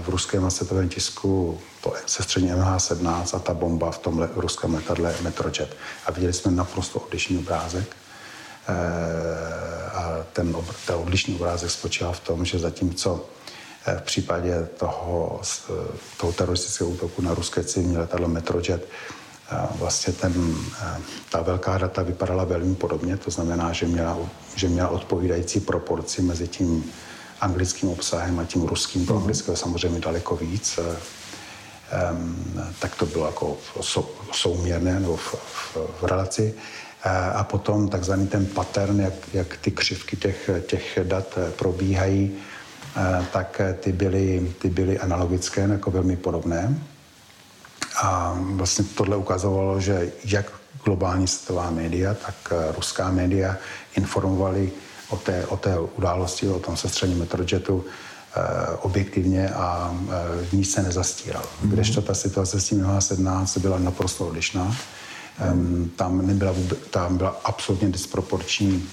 v 0.01 0.09
ruském 0.09 0.45
a 0.45 0.51
světovém 0.51 0.89
tisku 0.89 1.59
to 1.85 1.93
sestření 2.07 2.53
MH17 2.53 3.37
a 3.37 3.39
ta 3.39 3.55
bomba 3.55 3.91
v 3.91 3.99
tom 3.99 4.29
ruském 4.37 4.75
letadle 4.75 5.15
Metrojet. 5.21 5.77
A 6.07 6.13
viděli 6.13 6.33
jsme 6.33 6.51
naprosto 6.51 6.99
odlišný 6.99 7.39
obrázek. 7.39 7.97
Eh, 8.69 9.91
a 9.91 10.25
ten, 10.33 10.57
ten 10.87 10.97
odlišný 10.97 11.35
obrázek 11.35 11.71
spočíval 11.71 12.13
v 12.13 12.21
tom, 12.21 12.45
že 12.45 12.59
zatímco 12.59 13.25
eh, 13.87 13.97
v 13.99 14.03
případě 14.03 14.69
toho, 14.79 15.41
toho 16.17 16.33
teroristického 16.33 16.91
útoku 16.91 17.23
na 17.23 17.35
ruské 17.35 17.65
civilní 17.65 17.97
letadlo 17.97 18.29
Metrojet 18.29 18.89
vlastně 19.79 20.13
ten, 20.13 20.55
ta 21.31 21.43
velká 21.43 21.79
data 21.79 22.03
vypadala 22.03 22.45
velmi 22.45 22.75
podobně, 22.75 23.17
to 23.17 23.31
znamená, 23.31 23.73
že 23.73 23.87
měla, 23.87 24.19
že 24.57 24.69
měla 24.69 24.89
odpovídající 24.89 25.61
proporci 25.61 26.23
mezi 26.23 26.49
tím 26.49 26.93
anglickým 27.41 27.89
obsahem 27.89 28.39
a 28.39 28.45
tím 28.45 28.63
ruským, 28.63 29.07
to 29.07 29.17
anglického 29.17 29.57
samozřejmě 29.57 30.01
daleko 30.01 30.37
víc 30.37 30.79
tak 32.79 32.95
to 32.95 33.07
bylo 33.07 33.27
jako 33.27 33.57
souměrné 34.33 35.01
nebo 35.01 35.17
v, 35.17 35.35
v, 35.35 35.77
v 36.01 36.05
relaci. 36.05 36.55
A 37.35 37.45
potom 37.45 37.89
takzvaný 37.89 38.27
ten 38.27 38.47
pattern, 38.47 39.01
jak, 39.01 39.15
jak 39.33 39.57
ty 39.57 39.71
křivky 39.71 40.17
těch, 40.17 40.51
těch 40.67 40.99
dat 41.03 41.35
eh, 41.37 41.51
probíhají, 41.51 42.33
eh, 42.97 43.27
tak 43.33 43.61
ty 43.81 43.93
byly, 43.93 44.55
ty 44.59 44.71
byly 44.71 44.99
analogické, 44.99 45.61
jako 45.61 45.91
velmi 45.91 46.17
podobné. 46.17 46.79
A 48.03 48.39
vlastně 48.41 48.85
tohle 48.85 49.17
ukazovalo, 49.17 49.81
že 49.81 50.13
jak 50.25 50.53
globální 50.85 51.27
světová 51.27 51.71
média, 51.71 52.15
tak 52.15 52.35
eh, 52.51 52.73
ruská 52.73 53.11
média 53.11 53.57
informovali 53.97 54.73
o 55.09 55.17
té, 55.17 55.47
o 55.47 55.57
té 55.57 55.79
události, 55.79 56.49
o 56.49 56.59
tom 56.59 56.77
sestření 56.77 57.15
Metrojetu 57.15 57.85
Eh, 57.85 57.89
objektivně 58.81 59.49
a 59.49 59.97
eh, 60.09 60.57
nic 60.57 60.73
se 60.73 60.83
nezastíral. 60.83 61.43
Kdežto 61.63 62.03
ta 62.03 62.15
situace 62.15 62.61
s 62.61 62.69
tím 62.69 62.85
MH17 62.85 63.61
byla 63.61 63.79
naprosto 63.79 64.27
odlišná. 64.27 64.77
Tam, 65.97 66.27
nebyla 66.27 66.53
vůbec, 66.53 66.79
tam 66.91 67.17
byla 67.17 67.41
absolutně 67.45 67.89
disproporční 67.89 68.89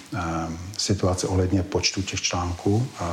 situace 0.78 1.28
ohledně 1.28 1.64
počtu 1.64 2.02
těch 2.02 2.22
článků, 2.22 2.88
eh, 3.02 3.06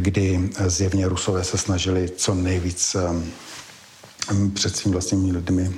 kdy 0.00 0.50
zjevně 0.66 1.08
Rusové 1.08 1.44
se 1.44 1.58
snažili 1.58 2.10
co 2.16 2.34
nejvíc 2.34 2.96
před 4.54 4.76
svým 4.76 4.92
vlastními 4.92 5.32
lidmi 5.32 5.74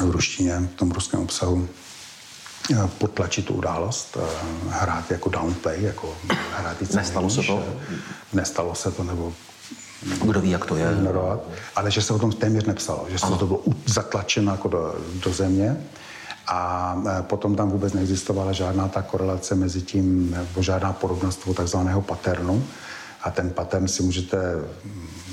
v 0.00 0.10
ruštině, 0.10 0.68
v 0.74 0.76
tom 0.76 0.90
ruském 0.90 1.20
obsahu, 1.20 1.68
Eh, 1.68 1.87
potlačit 2.98 3.46
tu 3.46 3.54
událost, 3.54 4.16
eh, 4.20 4.26
hrát 4.68 5.10
jako 5.10 5.28
downplay, 5.28 5.82
jako 5.82 6.14
hrát 6.58 6.76
Nestalo 6.94 7.30
se 7.30 7.42
to? 7.42 7.64
Nestalo 8.32 8.74
se 8.74 8.90
to, 8.92 9.04
nebo 9.04 9.32
kdo 10.24 10.40
ví, 10.40 10.50
jak 10.50 10.66
to 10.66 10.76
je. 10.76 10.92
Ignorovat, 10.92 11.40
ale 11.76 11.90
že 11.90 12.02
se 12.02 12.12
o 12.14 12.18
tom 12.18 12.32
téměř 12.32 12.64
nepsalo, 12.64 13.06
že 13.08 13.18
se 13.18 13.26
to 13.26 13.46
bylo 13.46 13.62
zatlačeno 13.86 14.52
jako 14.52 14.68
do, 14.68 14.94
do 15.24 15.32
země 15.32 15.76
a 16.46 16.96
eh, 17.08 17.22
potom 17.22 17.56
tam 17.56 17.70
vůbec 17.70 17.92
neexistovala 17.92 18.52
žádná 18.52 18.88
ta 18.88 19.02
korelace 19.02 19.54
mezi 19.54 19.82
tím, 19.82 20.30
nebo 20.30 20.62
žádná 20.62 20.92
podobnost 20.92 21.36
toho 21.36 21.54
takzvaného 21.54 22.02
paternu. 22.02 22.64
A 23.22 23.30
ten 23.30 23.50
pattern 23.50 23.88
si 23.88 24.02
můžete, 24.02 24.38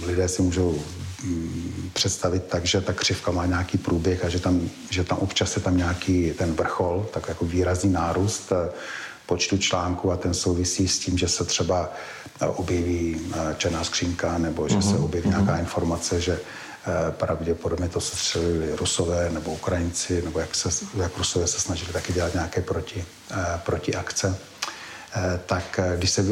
lidé 0.06 0.28
si 0.28 0.42
můžou 0.42 0.80
představit 1.94 2.44
tak, 2.44 2.66
že 2.66 2.82
ta 2.82 2.94
křivka 2.94 3.32
má 3.32 3.46
nějaký 3.46 3.78
průběh 3.78 4.26
a 4.26 4.30
že 4.30 4.40
tam, 4.40 4.70
že 4.90 5.04
tam 5.04 5.18
občas 5.18 5.56
je 5.56 5.62
tam 5.62 5.78
nějaký 5.78 6.32
ten 6.32 6.54
vrchol, 6.54 7.08
tak 7.14 7.28
jako 7.28 7.46
výrazný 7.46 7.92
nárůst 7.92 8.52
eh, 8.52 8.70
počtu 9.26 9.58
článků 9.58 10.12
a 10.12 10.18
ten 10.18 10.34
souvisí 10.34 10.88
s 10.88 11.00
tím, 11.00 11.18
že 11.18 11.28
se 11.28 11.46
třeba 11.46 11.90
eh, 12.42 12.48
objeví 12.48 13.22
eh, 13.34 13.56
černá 13.58 13.84
skřínka 13.84 14.38
nebo 14.38 14.68
že 14.68 14.76
uh-huh, 14.76 14.90
se 14.90 14.96
mhm, 14.96 15.04
objeví 15.04 15.28
uh-huh. 15.28 15.32
nějaká 15.32 15.52
mhm. 15.52 15.60
informace, 15.60 16.22
že 16.22 16.40
pravděpodobně 17.12 17.90
to 17.90 18.02
se 18.02 18.16
střelili 18.16 18.76
Rusové 18.76 19.30
nebo 19.34 19.54
Ukrajinci, 19.54 20.22
nebo 20.22 20.40
jak, 20.40 20.56
se, 20.56 20.70
jak 20.96 21.18
Rusové 21.18 21.48
se 21.48 21.60
snažili 21.60 21.94
taky 21.94 22.14
dělat 22.14 22.34
nějaké 22.34 22.62
proti, 22.62 23.06
proti 23.64 23.96
akce. 23.96 24.38
tak 25.46 25.80
když 25.98 26.10
se 26.10 26.26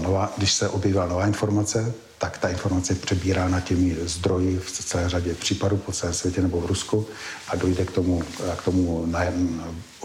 nová, 0.00 0.32
když 0.36 0.52
se 0.52 0.68
objevila 0.68 1.06
nová 1.06 1.26
informace, 1.26 1.94
tak 2.18 2.38
ta 2.38 2.48
informace 2.48 2.92
je 2.92 2.96
přebírána 2.96 3.60
těmi 3.60 3.96
zdroji 4.04 4.58
v 4.58 4.70
celé 4.70 5.08
řadě 5.08 5.34
případů 5.34 5.76
po 5.76 5.92
celém 5.92 6.14
světě 6.14 6.42
nebo 6.42 6.60
v 6.60 6.66
Rusku 6.66 7.06
a 7.48 7.56
dojde 7.56 7.84
k 7.84 7.90
tomu, 7.90 8.22
k 8.56 8.62
tomu 8.62 9.06
na 9.06 9.20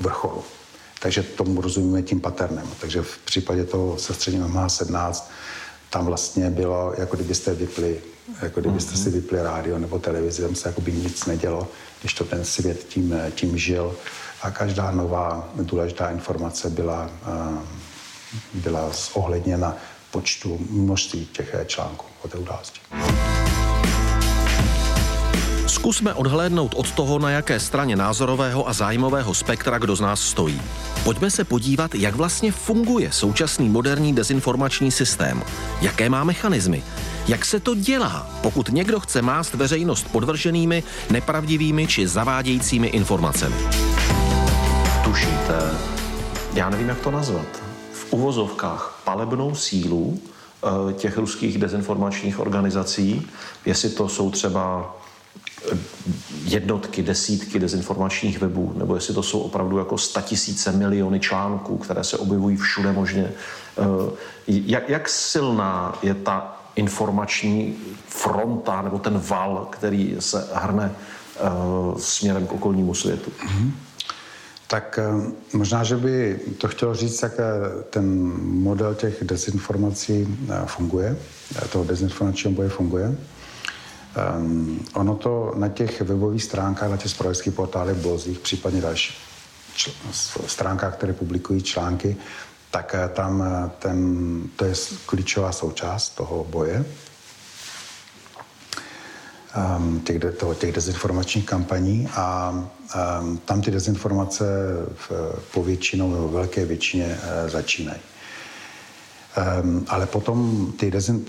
vrcholu. 0.01 0.43
Takže 0.99 1.23
tomu 1.23 1.61
rozumíme 1.61 2.01
tím 2.01 2.21
paternem. 2.21 2.67
Takže 2.79 3.01
v 3.01 3.17
případě 3.17 3.63
toho 3.65 3.97
sestředního 3.97 4.49
MH17 4.49 5.23
tam 5.89 6.05
vlastně 6.05 6.49
bylo, 6.49 6.93
jako 6.97 7.15
kdybyste 7.15 7.53
vypli, 7.53 8.01
jako 8.41 8.61
kdybyste 8.61 8.97
si 8.97 9.09
vypli 9.09 9.43
rádio 9.43 9.79
nebo 9.79 9.99
televizi, 9.99 10.41
tam 10.41 10.55
se 10.55 10.69
jako 10.69 10.81
by 10.81 10.91
nic 10.91 11.25
nedělo, 11.25 11.67
když 12.01 12.13
to 12.13 12.23
ten 12.23 12.45
svět 12.45 12.85
tím, 12.89 13.15
tím 13.35 13.57
žil 13.57 13.95
a 14.41 14.51
každá 14.51 14.91
nová 14.91 15.49
důležitá 15.55 16.09
informace 16.09 16.69
byla, 16.69 17.09
byla 18.53 18.91
zohledněna 18.91 19.77
počtu 20.11 20.59
množství 20.69 21.25
těch 21.25 21.55
článků 21.65 22.05
o 22.21 22.27
té 22.27 22.37
události. 22.37 22.79
Zkusme 25.67 26.13
odhlédnout 26.13 26.73
od 26.77 26.91
toho, 26.91 27.19
na 27.19 27.29
jaké 27.29 27.59
straně 27.59 27.95
názorového 27.95 28.69
a 28.69 28.73
zájmového 28.73 29.33
spektra 29.33 29.77
kdo 29.77 29.95
z 29.95 30.01
nás 30.01 30.21
stojí. 30.21 30.61
Pojďme 31.03 31.31
se 31.31 31.43
podívat, 31.43 31.95
jak 31.95 32.15
vlastně 32.15 32.51
funguje 32.51 33.11
současný 33.11 33.69
moderní 33.69 34.13
dezinformační 34.13 34.91
systém. 34.91 35.43
Jaké 35.81 36.09
má 36.09 36.23
mechanismy? 36.23 36.83
Jak 37.27 37.45
se 37.45 37.59
to 37.59 37.75
dělá, 37.75 38.29
pokud 38.41 38.69
někdo 38.69 38.99
chce 38.99 39.21
mást 39.21 39.53
veřejnost 39.53 40.07
podvrženými, 40.11 40.83
nepravdivými 41.09 41.87
či 41.87 42.07
zavádějícími 42.07 42.87
informacemi? 42.87 43.55
Tušíte, 45.03 45.71
já 46.53 46.69
nevím, 46.69 46.89
jak 46.89 46.99
to 46.99 47.11
nazvat, 47.11 47.68
uvozovkách 48.11 49.01
palebnou 49.03 49.55
sílu 49.55 50.19
eh, 50.19 50.93
těch 50.93 51.17
ruských 51.17 51.57
dezinformačních 51.57 52.39
organizací, 52.39 53.27
jestli 53.65 53.89
to 53.89 54.09
jsou 54.09 54.31
třeba 54.31 54.95
jednotky, 56.43 57.03
desítky 57.03 57.59
dezinformačních 57.59 58.39
webů, 58.39 58.73
nebo 58.77 58.95
jestli 58.95 59.13
to 59.13 59.23
jsou 59.23 59.39
opravdu 59.39 59.77
jako 59.77 59.97
statisíce, 59.97 60.71
miliony 60.71 61.19
článků, 61.19 61.77
které 61.77 62.03
se 62.03 62.17
objevují 62.17 62.57
všude 62.57 62.91
možně. 62.91 63.31
Eh, 63.77 64.11
jak, 64.47 64.89
jak 64.89 65.09
silná 65.09 65.99
je 66.01 66.13
ta 66.13 66.55
informační 66.75 67.75
fronta 68.07 68.81
nebo 68.81 68.99
ten 68.99 69.21
val, 69.27 69.67
který 69.69 70.15
se 70.19 70.49
hrne 70.53 70.91
směrem 71.97 72.47
k 72.47 72.51
okolnímu 72.51 72.93
světu? 72.93 73.31
Mm-hmm. 73.31 73.71
Tak 74.69 74.99
eh, 75.01 75.31
možná, 75.53 75.83
že 75.83 75.97
by 75.97 76.39
to 76.57 76.67
chtělo 76.67 76.95
říct, 76.95 77.21
jak 77.21 77.33
ten 77.89 78.05
model 78.41 78.95
těch 78.95 79.23
dezinformací 79.23 80.37
funguje, 80.65 81.17
toho 81.69 81.85
dezinformačního 81.85 82.55
boje 82.55 82.69
funguje. 82.69 83.17
Um, 84.37 84.85
ono 84.93 85.15
to 85.15 85.53
na 85.55 85.67
těch 85.67 86.01
webových 86.01 86.43
stránkách, 86.43 86.89
na 86.89 86.97
těch 86.97 87.11
spravodajských 87.11 87.53
portálech, 87.53 87.97
blozích, 87.97 88.39
případně 88.39 88.81
další 88.81 89.13
čl- 89.75 89.91
stránkách, 90.47 90.95
které 90.95 91.13
publikují 91.13 91.63
články, 91.63 92.17
tak 92.71 92.95
eh, 92.95 93.09
tam 93.13 93.43
eh, 93.43 93.69
ten, 93.79 94.41
to 94.55 94.65
je 94.65 94.73
klíčová 95.05 95.51
součást 95.51 96.09
toho 96.09 96.43
boje, 96.43 96.85
um, 99.77 99.99
těch, 99.99 100.19
toho, 100.37 100.53
těch 100.53 100.71
dezinformačních 100.71 101.45
kampaní 101.45 102.07
a 102.15 102.51
um, 103.21 103.37
tam 103.37 103.61
ty 103.61 103.71
dezinformace 103.71 104.45
v, 104.95 105.11
povětšinou, 105.53 106.11
ve 106.11 106.31
velké 106.31 106.65
většině 106.65 107.05
uh, 107.05 107.49
začínají. 107.49 107.99
Um, 109.63 109.85
ale 109.87 110.05
potom 110.05 110.67
ty, 110.79 110.91
dezin, 110.91 111.25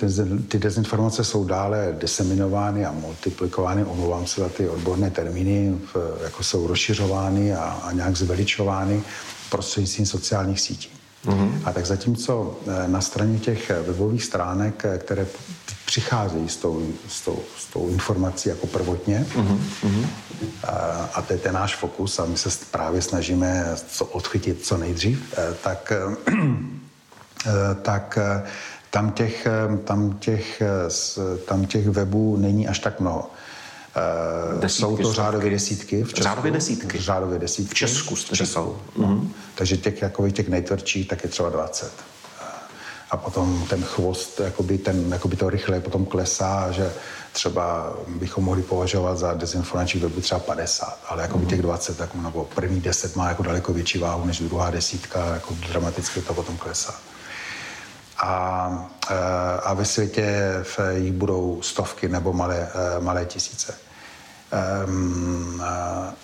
ty 0.49 0.59
dezinformace 0.59 1.25
jsou 1.25 1.45
dále 1.45 1.97
diseminovány 1.99 2.87
a 2.87 2.93
multiplikovány, 2.93 3.85
omlouvám 3.85 4.27
se 4.27 4.41
za 4.41 4.49
ty 4.49 4.69
odborné 4.69 5.11
termíny, 5.11 5.79
v, 5.95 5.97
jako 6.23 6.43
jsou 6.43 6.67
rozšiřovány 6.67 7.55
a, 7.55 7.63
a 7.63 7.93
nějak 7.93 8.17
zveličovány 8.17 9.03
prostřednictvím 9.51 10.07
sociálních 10.07 10.61
sítí. 10.61 10.89
Mm-hmm. 11.27 11.61
A 11.65 11.73
tak 11.73 11.87
zatímco 11.87 12.57
eh, 12.67 12.89
na 12.89 13.01
straně 13.01 13.39
těch 13.39 13.71
webových 13.87 14.25
stránek, 14.25 14.85
eh, 14.85 14.99
které 14.99 15.27
přicházejí 15.91 16.49
s 16.49 16.57
tou, 16.57 16.87
s 17.09 17.21
tou, 17.21 17.39
s 17.59 17.67
tou 17.67 17.89
informací 17.89 18.49
jako 18.49 18.67
prvotně, 18.67 19.27
mm-hmm. 19.35 20.07
a, 20.65 20.71
a 21.15 21.23
to 21.23 21.33
je 21.33 21.39
ten 21.39 21.55
náš 21.55 21.77
fokus 21.77 22.19
a 22.19 22.25
my 22.25 22.37
se 22.37 22.49
právě 22.71 23.03
snažíme 23.03 23.77
co 23.89 24.05
odchytit 24.05 24.65
co 24.65 24.77
nejdřív, 24.77 25.35
eh, 25.39 25.55
tak 25.63 25.93
Eh, 27.47 27.75
tak 27.83 28.19
eh, 28.19 28.43
tam 28.91 29.11
těch, 29.13 29.47
tam, 29.85 30.19
těch, 30.19 30.63
tam 31.45 31.67
těch 31.67 31.89
webů 31.89 32.37
není 32.37 32.69
až 32.69 32.79
tak 32.79 33.01
mnoho. 33.01 33.31
Desítky, 34.61 34.83
Jsou 34.83 34.97
to 34.97 35.13
řádově 35.13 35.51
desítky 35.51 36.03
v 36.03 36.09
Česku. 36.09 36.23
Řádově 36.23 36.53
desítky? 36.53 36.99
Řádově 36.99 37.39
desítky. 37.39 37.75
V 37.75 37.75
Česku 37.75 38.17
jste 38.17 38.35
v 38.35 38.39
Česku. 38.39 38.77
Mm-hmm. 38.97 39.29
Takže 39.55 39.77
těch, 39.77 40.03
jakoby, 40.03 40.33
těch 40.33 40.49
nejtvrdších 40.49 41.09
tak 41.09 41.25
je 41.25 41.31
třeba 41.31 41.49
20. 41.49 41.93
A 43.11 43.17
potom 43.17 43.67
ten 43.71 43.83
chvost, 43.83 44.41
jakoby, 44.41 44.79
ten, 44.79 45.13
jakoby 45.13 45.37
to 45.37 45.51
rychle 45.51 45.81
potom 45.81 46.07
klesá, 46.07 46.73
že 46.73 46.93
třeba 47.33 47.93
bychom 48.09 48.45
mohli 48.45 48.63
považovat 48.63 49.19
za 49.19 49.35
dezinformační 49.35 50.01
webu 50.01 50.21
třeba 50.21 50.41
50, 50.41 50.99
ale 51.09 51.23
jako 51.23 51.39
mm-hmm. 51.39 51.47
těch 51.47 51.63
20, 51.63 51.99
tak, 51.99 52.15
nebo 52.15 52.49
první 52.55 52.81
10 52.81 53.17
má 53.17 53.29
jako 53.29 53.43
daleko 53.43 53.73
větší 53.73 53.99
váhu 53.99 54.27
než 54.27 54.39
druhá 54.39 54.71
desítka, 54.71 55.35
jako 55.35 55.57
dramaticky 55.69 56.21
to 56.21 56.35
potom 56.35 56.57
klesá 56.57 56.95
a, 58.21 58.91
e, 59.11 59.15
a 59.61 59.75
ve 59.75 59.85
světě 59.85 60.53
jich 60.95 61.13
budou 61.13 61.63
stovky 61.63 62.09
nebo 62.09 62.33
malé, 62.33 62.71
e, 62.75 63.01
malé 63.01 63.27
tisíce. 63.27 63.75
Um, 64.87 65.63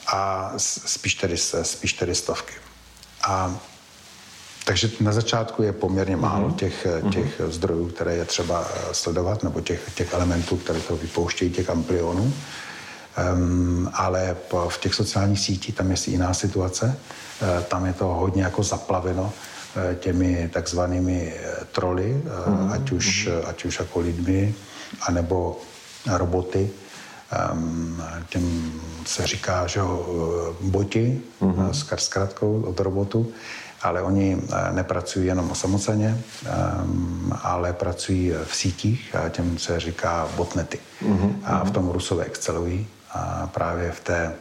a 0.06 0.52
spíš 0.58 1.14
tedy, 1.14 1.36
spíš 1.62 1.92
tedy 1.92 2.14
stovky. 2.14 2.54
A 3.22 3.56
takže 4.66 4.90
na 5.00 5.12
začátku 5.12 5.62
je 5.62 5.72
poměrně 5.72 6.16
málo 6.16 6.48
mhm. 6.48 6.56
těch, 6.56 6.86
mhm. 7.02 7.12
těch 7.12 7.40
zdrojů, 7.48 7.88
které 7.88 8.16
je 8.16 8.24
třeba 8.24 8.68
e, 8.74 8.94
sledovat, 8.94 9.42
nebo 9.42 9.60
těch, 9.60 9.94
těch 9.94 10.12
elementů, 10.12 10.56
které 10.56 10.80
to 10.80 10.96
vypouštějí, 10.96 11.50
těch 11.50 11.70
amplionů. 11.70 12.32
Um, 13.34 13.90
ale 13.92 14.36
po, 14.48 14.68
v 14.68 14.78
těch 14.78 14.94
sociálních 14.94 15.40
sítích 15.40 15.74
tam 15.74 15.90
je 15.90 15.96
jiná 16.06 16.34
situace. 16.34 16.98
Uh, 17.42 17.62
tam 17.62 17.86
je 17.86 17.92
to 17.92 18.04
hodně 18.04 18.42
jako 18.42 18.62
zaplaveno 18.62 19.32
Eh, 19.76 19.94
těmi 19.94 20.48
takzvanými 20.52 21.32
eh, 21.36 21.64
troly, 21.72 22.22
mm-hmm. 22.24 22.72
ať, 22.72 22.92
už, 22.92 23.28
ať 23.44 23.64
už 23.64 23.78
jako 23.78 24.00
lidmi, 24.00 24.54
anebo 25.06 25.60
roboty. 26.16 26.70
Um, 27.52 28.02
těm 28.28 28.72
se 29.06 29.26
říká, 29.26 29.66
že 29.66 29.80
boti, 30.60 31.20
mm-hmm. 31.42 31.70
s 31.70 32.04
zkratkou 32.04 32.62
od 32.62 32.80
robotu, 32.80 33.32
ale 33.82 34.02
oni 34.02 34.42
nepracují 34.72 35.26
jenom 35.26 35.50
osamoceně, 35.50 36.24
um, 36.84 37.38
ale 37.42 37.72
pracují 37.72 38.32
v 38.44 38.56
sítích 38.56 39.16
a 39.16 39.28
těm 39.28 39.58
se 39.58 39.80
říká 39.80 40.28
botnety. 40.36 40.78
Mm-hmm. 41.02 41.34
A 41.44 41.64
v 41.64 41.70
tom 41.70 41.90
Rusové 41.90 42.24
excelují 42.24 42.86
a 43.12 43.46
právě 43.46 43.90
v 43.92 44.00
té, 44.00 44.34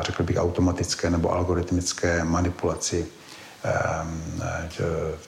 řekl 0.00 0.22
bych, 0.22 0.36
automatické 0.36 1.10
nebo 1.10 1.32
algoritmické 1.32 2.24
manipulaci 2.24 3.06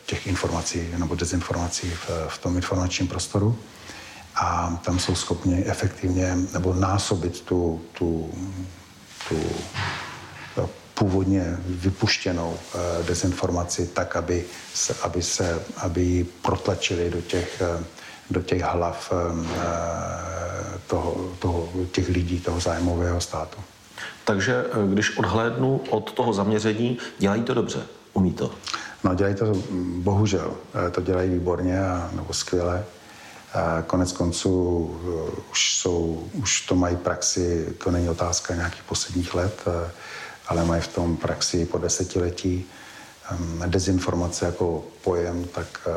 těch 0.07 0.27
informací 0.27 0.89
nebo 0.99 1.15
dezinformací 1.15 1.91
v, 1.91 2.11
v 2.29 2.39
tom 2.39 2.57
informačním 2.57 3.09
prostoru 3.09 3.59
a 4.35 4.79
tam 4.85 4.99
jsou 4.99 5.15
schopni 5.15 5.65
efektivně 5.65 6.37
nebo 6.53 6.75
násobit 6.75 7.41
tu, 7.41 7.81
tu, 7.93 8.31
tu 9.29 9.37
původně 10.99 11.57
vypuštěnou 11.67 12.59
eh, 12.59 13.03
dezinformaci 13.03 13.87
tak, 13.87 14.17
aby, 14.17 14.45
se, 14.75 14.95
aby, 15.03 15.23
se, 15.23 15.63
aby 15.77 16.03
ji 16.03 16.25
protlačili 16.25 17.11
do 17.11 17.21
těch, 17.21 17.63
eh, 17.63 17.85
do 18.31 18.43
těch 18.43 18.63
hlav 18.63 19.13
eh, 19.13 20.79
toho, 20.87 21.31
toho, 21.39 21.69
těch 21.93 22.09
lidí, 22.09 22.41
toho 22.41 22.61
zájmového 22.61 23.21
státu. 23.21 23.59
Takže 24.25 24.65
když 24.93 25.19
odhlédnu 25.19 25.81
od 25.91 26.13
toho 26.13 26.33
zaměření, 26.33 26.99
dělají 27.19 27.43
to 27.43 27.55
dobře. 27.55 27.83
Umí 28.13 28.33
to? 28.33 28.51
No 29.05 29.15
dělají 29.15 29.35
to, 29.35 29.53
bohužel, 29.99 30.55
eh, 30.87 30.91
to 30.91 31.01
dělají 31.01 31.31
výborně 31.31 31.81
a, 31.81 32.11
nebo 32.13 32.33
skvěle. 32.33 32.85
A 33.55 33.83
konec 33.83 34.13
konců 34.13 34.53
už, 35.51 35.77
jsou, 35.77 36.29
už 36.33 36.61
to 36.61 36.75
mají 36.75 36.97
praxi, 36.97 37.75
to 37.85 37.91
není 37.91 38.09
otázka 38.09 38.55
nějakých 38.55 38.83
posledních 38.83 39.35
let, 39.35 39.65
ale 40.49 40.65
mají 40.65 40.83
v 40.83 40.89
tom 40.89 41.17
praxi 41.17 41.67
po 41.67 41.79
desetiletí. 41.79 42.67
Dezinformace 43.67 44.47
jako 44.47 44.85
pojem, 45.05 45.45
tak 45.45 45.89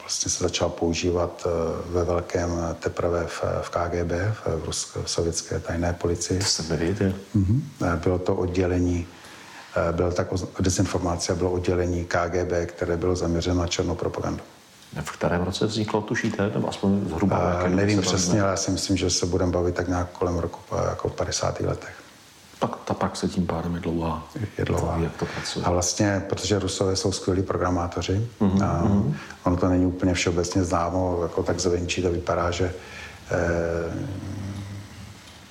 vlastně 0.00 0.30
se 0.30 0.44
začal 0.44 0.68
používat 0.68 1.46
ve 1.86 2.04
velkém 2.04 2.76
teprve 2.80 3.26
v, 3.26 3.44
v 3.62 3.70
KGB, 3.70 4.12
v, 4.12 4.64
ruské, 4.64 5.00
v 5.02 5.10
sovětské 5.10 5.58
tajné 5.58 5.92
policii. 5.92 6.38
To 6.38 6.44
jste 6.44 6.62
nevěděl. 6.62 7.12
Mm-hmm. 7.36 7.96
Bylo 7.96 8.18
to 8.18 8.34
oddělení 8.34 9.06
byl 9.92 10.12
tak 10.12 10.28
dezinformace, 10.60 11.34
bylo 11.34 11.50
oddělení 11.50 12.04
KGB, 12.04 12.52
které 12.66 12.96
bylo 12.96 13.16
zaměřeno 13.16 13.60
na 13.60 13.66
černou 13.66 13.94
propagandu. 13.94 14.42
V 15.00 15.12
kterém 15.12 15.42
roce 15.42 15.66
vzniklo, 15.66 16.00
tušíte, 16.00 16.50
nebo 16.54 16.68
aspoň 16.68 17.08
zhruba? 17.08 17.64
Uh, 17.64 17.68
nevím 17.68 18.00
přesně, 18.00 18.42
ale 18.42 18.50
já 18.50 18.56
si 18.56 18.70
myslím, 18.70 18.96
že 18.96 19.10
se 19.10 19.26
budeme 19.26 19.52
bavit 19.52 19.74
tak 19.74 19.88
nějak 19.88 20.10
kolem 20.10 20.38
roku 20.38 20.58
jako 20.88 21.08
v 21.08 21.12
50. 21.12 21.60
letech. 21.60 22.01
Tak 22.62 22.76
ta 22.84 22.94
praxe 22.94 23.28
tím 23.28 23.46
pádem 23.46 23.74
je 23.74 23.80
dlouhá. 23.80 24.28
Je 24.58 24.64
dlouhá. 24.64 24.98
jak 24.98 25.16
to 25.16 25.26
pracuje. 25.26 25.64
A 25.64 25.70
vlastně, 25.70 26.22
protože 26.28 26.58
Rusové 26.58 26.96
jsou 26.96 27.12
skvělí 27.12 27.42
programátoři, 27.42 28.28
mm-hmm. 28.40 28.64
a 28.64 28.84
mhm. 28.84 29.16
ono 29.44 29.56
to 29.56 29.68
není 29.68 29.86
úplně 29.86 30.14
všeobecně 30.14 30.64
známo, 30.64 31.18
jako 31.22 31.42
tak 31.42 31.60
zvenčí 31.60 32.02
to 32.02 32.10
vypadá, 32.10 32.50
že 32.50 32.74
eh, 33.30 33.92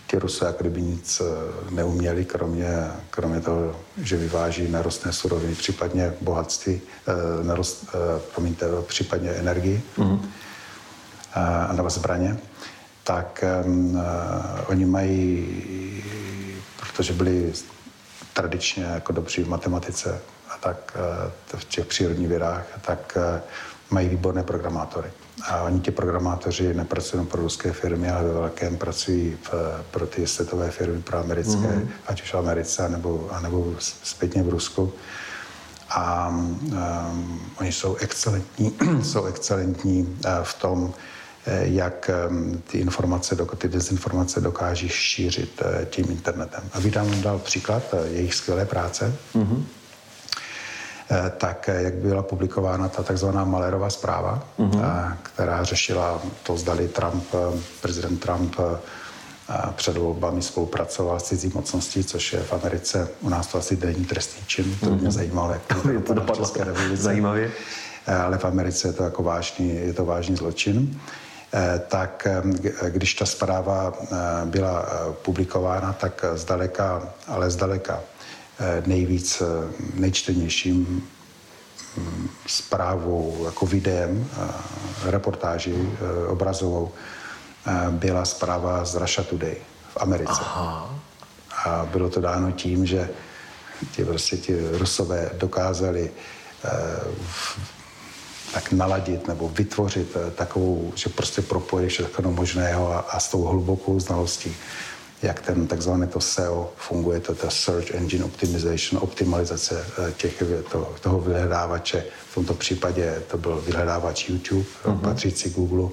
ty 0.08 0.20
Rusové 0.20 0.50
jako 0.50 0.64
kdyby 0.64 0.82
nic 0.82 1.22
eh, 1.22 1.76
neuměli, 1.76 2.26
kromě, 2.26 2.88
kromě 3.10 3.42
toho, 3.42 3.76
že 3.98 4.18
vyváží 4.18 4.68
nerostné 4.68 5.14
suroviny, 5.14 5.56
případně 5.56 6.14
bohatství, 6.22 6.82
eh, 7.08 7.44
nerost, 7.44 7.88
eh, 7.94 8.20
promiňte, 8.34 8.66
případně 8.88 9.30
energii 9.30 9.84
mm-hmm. 9.98 10.20
a 11.34 11.74
nebo 11.74 11.90
zbraně, 11.90 12.38
tak 13.04 13.44
uh, 13.64 14.02
oni 14.68 14.86
mají, 14.86 15.48
protože 17.02 17.14
byli 17.14 17.54
tradičně 18.34 18.84
jako 18.84 19.14
dobří 19.14 19.44
v 19.44 19.50
matematice 19.50 20.22
a 20.50 20.58
tak 20.58 20.98
uh, 21.54 21.60
v 21.60 21.66
těch 21.66 21.86
přírodních 21.86 22.28
vědách, 22.28 22.66
tak 22.82 23.18
uh, 23.18 23.42
mají 23.90 24.10
výborné 24.10 24.44
programátory. 24.44 25.10
A 25.48 25.62
oni 25.62 25.80
ti 25.80 25.92
programátoři 25.92 26.74
nepracují 26.74 27.26
pro 27.26 27.42
ruské 27.42 27.72
firmy, 27.72 28.10
ale 28.10 28.24
ve 28.24 28.34
velkém 28.34 28.78
pracují 28.78 29.38
v, 29.42 29.54
pro 29.92 30.08
ty 30.08 30.28
světové 30.28 30.72
firmy, 30.72 31.02
pro 31.02 31.18
americké, 31.18 31.68
mm-hmm. 31.68 31.88
ať 32.08 32.22
už 32.22 32.34
v 32.34 32.38
Americe, 32.38 32.90
nebo, 32.90 33.30
anebo 33.32 33.76
zpětně 33.80 34.44
v 34.44 34.50
Rusku. 34.50 34.94
A 35.90 36.28
um, 36.30 37.42
oni 37.60 37.72
jsou 37.72 37.96
excelentní, 37.96 38.76
jsou 39.04 39.26
excelentní 39.26 40.02
uh, 40.02 40.44
v 40.44 40.54
tom, 40.54 40.94
jak 41.62 42.10
um, 42.30 42.62
ty 42.72 42.78
informace, 42.78 43.38
ty 43.58 43.68
dezinformace 43.68 44.42
dokáží 44.42 44.90
šířit 44.90 45.62
uh, 45.62 45.86
tím 45.86 46.06
internetem. 46.10 46.64
A 46.74 46.80
vydám 46.80 47.22
dal 47.22 47.40
příklad 47.40 47.84
uh, 47.94 48.00
jejich 48.06 48.36
skvělé 48.36 48.66
práce. 48.66 49.16
Mm-hmm 49.36 49.64
Eh, 51.12 51.32
tak 51.38 51.70
eh, 51.70 51.82
jak 51.82 51.94
byla 51.94 52.24
publikována 52.24 52.88
ta 52.88 53.04
takzvaná 53.04 53.46
Malerová 53.46 53.90
zpráva, 53.90 54.44
mm-hmm. 54.60 55.18
která 55.24 55.64
řešila 55.64 56.22
to, 56.44 56.58
zdali 56.58 56.88
Trump, 56.88 57.24
prezident 57.82 58.18
Trump 58.18 58.56
před 59.76 59.98
volbami 59.98 60.42
spolupracoval 60.42 61.20
s 61.20 61.24
cizí 61.24 61.52
mocností, 61.56 62.04
což 62.04 62.34
je 62.34 62.40
v 62.40 62.54
Americe, 62.54 63.08
u 63.22 63.30
nás 63.30 63.48
to 63.48 63.58
asi 63.58 63.76
denní 63.76 64.06
trestný 64.06 64.44
čin, 64.48 64.78
to 64.80 64.86
mě 64.86 65.08
mm-hmm. 65.08 65.12
zajímalo, 65.12 65.52
jak 65.52 65.62
to, 65.66 65.76
to 66.08 66.14
dopadlo 66.14 66.46
České. 66.46 66.66
Zajímavě. 66.94 67.52
Ale 68.26 68.38
v 68.38 68.46
Americe 68.46 68.88
je 68.88 68.94
to 68.94 69.04
jako 69.04 69.24
vážný, 69.24 69.76
je 69.76 69.94
to 69.94 70.06
vážný 70.06 70.36
zločin. 70.36 71.00
Tak 71.88 72.28
když 72.90 73.14
ta 73.14 73.26
zpráva 73.26 73.94
byla 74.46 74.86
publikována, 75.22 75.94
tak 75.94 76.26
zdaleka, 76.36 77.10
ale 77.28 77.52
zdaleka 77.52 78.00
Eh, 78.62 78.84
nejvíc 78.86 79.42
eh, 79.42 79.74
nejčtenějším 79.94 81.08
mm, 81.98 82.30
zprávou, 82.48 83.46
jako 83.46 83.66
videem, 83.66 84.30
eh, 84.34 85.12
reportáži 85.12 85.76
obrazovou, 86.28 86.92
byla 87.90 88.26
zpráva 88.26 88.86
z 88.86 88.96
Russia 88.96 89.28
Today 89.30 89.58
v 89.94 89.98
Americe. 89.98 90.42
Aha. 90.42 91.00
A 91.66 91.86
bylo 91.92 92.10
to 92.10 92.22
dáno 92.22 92.52
tím, 92.52 92.86
že 92.86 93.10
ti, 93.92 94.06
prostě 94.06 94.38
ti 94.38 94.58
Rusové 94.72 95.30
dokázali 95.34 96.12
tak 98.54 98.72
naladit 98.72 99.28
nebo 99.28 99.50
vytvořit 99.50 100.18
takovou, 100.36 100.92
že 100.96 101.10
prostě 101.10 101.42
propojí 101.42 101.88
všechno 101.88 102.32
možného 102.32 102.94
a, 102.94 103.00
a 103.00 103.20
s 103.20 103.32
tou 103.32 103.42
hlubokou 103.42 104.00
znalostí 104.00 104.56
jak 105.22 105.42
ten 105.42 105.68
takzvané 105.68 106.08
to 106.08 106.20
SEO 106.20 106.74
funguje, 106.78 107.20
to 107.20 107.36
ta 107.36 107.50
Search 107.50 107.92
Engine 107.92 108.24
Optimization, 108.26 109.04
optimalizace 109.04 109.86
eh, 110.08 110.12
těch, 110.12 110.44
to, 110.72 110.96
toho 111.02 111.20
vyhledávače. 111.20 112.04
V 112.32 112.36
tomto 112.36 112.54
případě 112.54 113.24
to 113.32 113.38
byl 113.38 113.62
vyhledávač 113.62 114.30
YouTube, 114.30 114.66
uh-huh. 114.86 115.00
patřící 115.00 115.50
Google, 115.50 115.90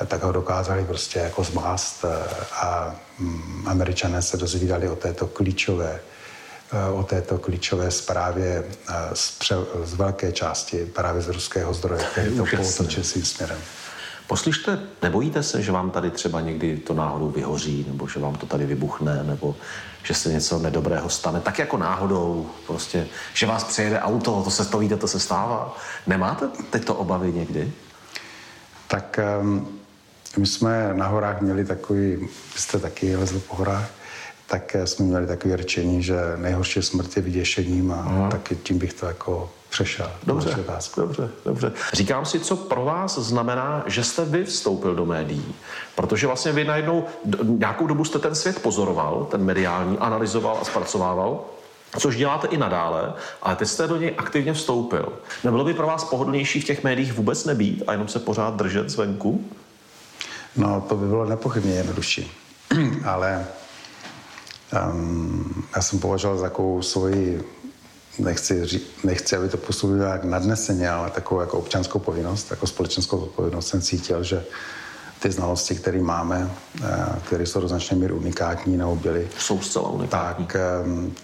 eh, 0.00 0.06
tak 0.06 0.22
ho 0.22 0.32
dokázali 0.32 0.84
prostě 0.84 1.18
jako 1.18 1.44
zmást 1.44 2.04
eh, 2.04 2.44
a 2.52 2.96
mm, 3.18 3.68
američané 3.68 4.22
se 4.22 4.36
dozvídali 4.36 4.88
o 4.88 4.96
této 4.96 5.26
klíčové 5.26 6.00
o 6.94 7.02
této 7.02 7.38
klíčové 7.38 7.90
zprávě 7.90 8.64
z, 9.12 9.30
pře, 9.30 9.54
z 9.84 9.94
velké 9.94 10.32
části 10.32 10.86
právě 10.86 11.22
z 11.22 11.28
ruského 11.28 11.74
zdroje, 11.74 12.04
který 12.12 12.36
to 12.36 12.44
pootočil 12.56 13.04
svým 13.04 13.24
směrem. 13.24 13.58
Poslyšte, 14.26 14.78
nebojíte 15.02 15.42
se, 15.42 15.62
že 15.62 15.72
vám 15.72 15.90
tady 15.90 16.10
třeba 16.10 16.40
někdy 16.40 16.76
to 16.76 16.94
náhodou 16.94 17.30
vyhoří, 17.30 17.84
nebo 17.88 18.08
že 18.08 18.20
vám 18.20 18.36
to 18.36 18.46
tady 18.46 18.66
vybuchne, 18.66 19.22
nebo 19.22 19.56
že 20.02 20.14
se 20.14 20.28
něco 20.28 20.58
nedobrého 20.58 21.08
stane, 21.10 21.40
tak 21.40 21.58
jako 21.58 21.76
náhodou, 21.76 22.50
prostě, 22.66 23.06
že 23.34 23.46
vás 23.46 23.64
přejede 23.64 24.00
auto, 24.00 24.42
to 24.42 24.50
se 24.50 24.64
to 24.64 24.78
víte, 24.78 24.96
to 24.96 25.08
se 25.08 25.20
stává. 25.20 25.76
Nemáte 26.06 26.48
tyto 26.70 26.94
obavy 26.94 27.32
někdy? 27.32 27.72
Tak 28.88 29.20
um, 29.40 29.78
my 30.36 30.46
jsme 30.46 30.90
na 30.94 31.06
horách 31.06 31.40
měli 31.40 31.64
takový, 31.64 32.28
jste 32.56 32.78
taky 32.78 33.16
lezli 33.16 33.40
po 33.40 33.56
horách, 33.56 33.90
tak 34.46 34.76
jsme 34.84 35.04
měli 35.04 35.26
takové 35.26 35.56
řečení, 35.56 36.02
že 36.02 36.16
nejhorší 36.36 36.82
smrt 36.82 37.16
je 37.16 37.22
vyděšením 37.22 37.92
a 37.92 38.00
Aha. 38.00 38.30
taky 38.30 38.56
tím 38.56 38.78
bych 38.78 38.92
to 38.92 39.06
jako 39.06 39.50
přešel. 39.70 40.10
Dobře, 40.26 40.64
dobře, 40.96 41.30
dobře. 41.44 41.72
Říkám 41.92 42.24
si, 42.24 42.40
co 42.40 42.56
pro 42.56 42.84
vás 42.84 43.18
znamená, 43.18 43.84
že 43.86 44.04
jste 44.04 44.24
vy 44.24 44.44
vstoupil 44.44 44.94
do 44.94 45.06
médií. 45.06 45.54
Protože 45.94 46.26
vlastně 46.26 46.52
vy 46.52 46.64
najednou 46.64 47.04
nějakou 47.42 47.86
dobu 47.86 48.04
jste 48.04 48.18
ten 48.18 48.34
svět 48.34 48.62
pozoroval, 48.62 49.26
ten 49.30 49.44
mediální, 49.44 49.98
analyzoval 49.98 50.58
a 50.60 50.64
zpracovával, 50.64 51.44
což 51.98 52.16
děláte 52.16 52.46
i 52.46 52.56
nadále, 52.56 53.12
ale 53.42 53.56
teď 53.56 53.68
jste 53.68 53.86
do 53.86 53.96
něj 53.96 54.14
aktivně 54.18 54.52
vstoupil. 54.52 55.12
Nebylo 55.44 55.64
by 55.64 55.74
pro 55.74 55.86
vás 55.86 56.04
pohodlnější 56.04 56.60
v 56.60 56.64
těch 56.64 56.84
médiích 56.84 57.12
vůbec 57.12 57.44
nebýt 57.44 57.82
a 57.86 57.92
jenom 57.92 58.08
se 58.08 58.18
pořád 58.18 58.56
držet 58.56 58.90
zvenku? 58.90 59.44
No, 60.56 60.84
to 60.88 60.96
by 60.96 61.06
bylo 61.06 61.24
nepochybně 61.24 61.74
jednodušší. 61.74 62.32
ale 63.04 63.46
um, 64.92 65.64
já 65.76 65.82
jsem 65.82 65.98
považoval 65.98 66.38
za 66.38 66.44
takovou 66.44 66.82
svoji 66.82 67.44
nechci, 68.18 68.66
ří, 68.66 68.80
nechci, 69.04 69.36
aby 69.36 69.48
to 69.48 69.56
působilo 69.56 70.04
jak 70.04 70.24
nadneseně, 70.24 70.90
ale 70.90 71.10
takovou 71.10 71.40
jako 71.40 71.58
občanskou 71.58 71.98
povinnost, 71.98 72.50
jako 72.50 72.66
společenskou 72.66 73.18
odpovědnost 73.18 73.68
jsem 73.68 73.80
cítil, 73.80 74.24
že 74.24 74.44
ty 75.24 75.30
znalosti, 75.30 75.74
které 75.74 76.02
máme, 76.02 76.50
eh, 76.84 77.20
které 77.26 77.46
jsou 77.46 77.60
do 77.60 77.68
značné 77.68 77.96
míry 77.96 78.12
unikátní 78.12 78.76
nebo 78.76 78.96
byly, 78.96 79.28
jsou 79.38 79.60
zcela 79.60 79.88
unikátní. 79.88 80.46
Tak, 80.46 80.56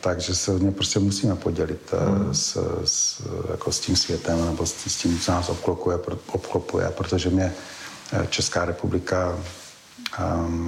takže 0.01 0.35
se 0.35 0.53
ně 0.53 0.73
prostě 0.73 0.99
musíme 0.99 1.37
podělit 1.37 1.93
eh, 1.93 2.11
hmm. 2.11 2.35
s, 2.35 2.59
s, 2.85 3.23
jako 3.51 3.73
s 3.73 3.81
tím 3.81 3.97
světem 3.97 4.45
nebo 4.45 4.67
s, 4.67 4.75
s 4.87 4.97
tím, 4.97 5.19
co 5.19 5.33
nás 5.33 5.49
obklopuje, 5.49 5.99
obklopuje, 6.33 6.91
protože 6.97 7.31
mě 7.31 7.53
eh, 8.13 8.27
Česká 8.31 8.65
republika 8.65 9.39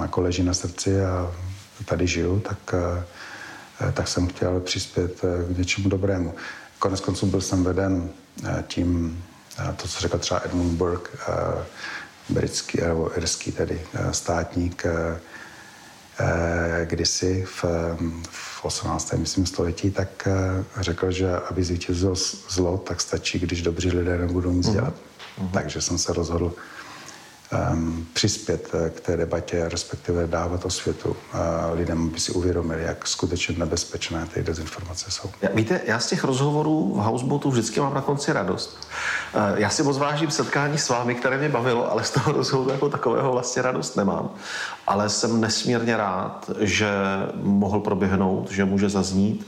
jako 0.01 0.21
leží 0.21 0.43
na 0.43 0.53
srdci 0.53 1.05
a 1.05 1.31
tady 1.83 2.07
žiju, 2.07 2.39
tak 2.39 2.75
Eh, 3.81 3.91
tak 3.91 4.07
jsem 4.07 4.27
chtěl 4.27 4.59
přispět 4.59 5.21
eh, 5.23 5.53
k 5.53 5.57
něčemu 5.57 5.89
dobrému. 5.89 6.33
Konec 6.79 6.99
konců 6.99 7.25
byl 7.25 7.41
jsem 7.41 7.63
veden 7.63 8.09
eh, 8.45 8.63
tím, 8.67 9.23
to, 9.75 9.87
co 9.87 9.99
řekl 9.99 10.17
třeba 10.17 10.41
Edmund 10.45 10.71
Burke, 10.71 11.11
britský 12.29 12.81
nebo 12.81 13.17
irský 13.17 13.51
tedy 13.51 13.81
státník, 14.11 14.85
kdysi 16.83 17.45
v, 17.47 17.65
v 18.29 18.65
18. 18.65 19.13
myslím 19.13 19.45
století, 19.45 19.91
tak 19.91 20.27
řekl, 20.79 21.11
že 21.11 21.35
aby 21.49 21.63
zvítězilo 21.63 22.15
zlo, 22.49 22.77
tak 22.77 23.01
stačí, 23.01 23.39
když 23.39 23.61
dobří 23.61 23.91
lidé 23.91 24.17
nebudou 24.17 24.51
nic 24.51 24.65
mhm. 24.65 24.75
dělat. 24.75 24.93
Mm-hmm. 24.93 25.51
Takže 25.51 25.81
jsem 25.81 25.97
se 25.97 26.13
rozhodl 26.13 26.53
přispět 28.13 28.69
eh, 28.73 28.89
k 28.89 28.99
té 28.99 29.17
debatě, 29.17 29.69
respektive 29.69 30.27
dávat 30.27 30.65
osvětu 30.65 31.09
uh, 31.09 31.15
lidem, 31.73 32.07
aby 32.07 32.19
si 32.19 32.31
uvědomili, 32.31 32.83
jak 32.83 33.07
skutečně 33.07 33.55
nebezpečné 33.57 34.27
ty 34.33 34.43
dezinformace 34.43 35.11
jsou. 35.11 35.29
Víte, 35.53 35.81
já 35.85 35.99
z 35.99 36.07
těch 36.07 36.23
rozhovorů 36.23 36.93
v 36.95 36.97
Houseboatu 36.97 37.51
vždycky 37.51 37.79
mám 37.79 37.93
na 37.93 38.01
konci 38.01 38.33
radost. 38.33 38.87
Uh, 39.35 39.41
já 39.59 39.69
si 39.69 39.83
moc 39.83 39.97
vážím 39.97 40.31
setkání 40.31 40.77
s 40.77 40.89
vámi, 40.89 41.15
které 41.15 41.37
mě 41.37 41.49
bavilo, 41.49 41.91
ale 41.91 42.03
z 42.03 42.11
toho 42.11 42.31
rozhovoru 42.31 42.71
jako 42.71 42.89
takového 42.89 43.31
vlastně 43.31 43.61
radost 43.61 43.97
nemám. 43.97 44.29
Ale 44.87 45.09
jsem 45.09 45.41
nesmírně 45.41 45.97
rád, 45.97 46.49
že 46.59 46.89
mohl 47.41 47.79
proběhnout, 47.79 48.51
že 48.51 48.65
může 48.65 48.89
zaznít 48.89 49.47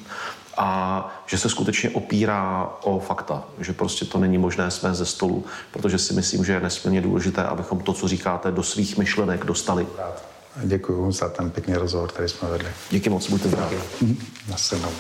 a 0.58 1.10
že 1.26 1.38
se 1.38 1.50
skutečně 1.50 1.90
opírá 1.90 2.70
o 2.84 3.00
fakta, 3.00 3.44
že 3.60 3.74
prostě 3.74 4.06
to 4.06 4.18
není 4.18 4.38
možné 4.38 4.72
jsme 4.72 4.96
ze 4.96 5.06
stolu, 5.06 5.46
protože 5.72 5.98
si 5.98 6.14
myslím, 6.14 6.46
že 6.46 6.54
je 6.54 6.60
nesmírně 6.60 7.02
důležité, 7.02 7.44
abychom 7.44 7.80
to, 7.80 7.94
co 7.94 8.08
říkáte, 8.08 8.52
do 8.52 8.64
svých 8.64 8.98
myšlenek 8.98 9.46
dostali. 9.46 9.88
Děkuji 10.64 11.12
za 11.12 11.30
ten 11.30 11.50
pěkný 11.52 11.74
rozhovor, 11.74 12.10
který 12.10 12.30
jsme 12.30 12.50
vedli. 12.50 12.70
Díky 12.92 13.10
moc, 13.10 13.30
buďte 13.30 13.48
zdraví. 13.48 13.78
Naslednou. 14.50 14.92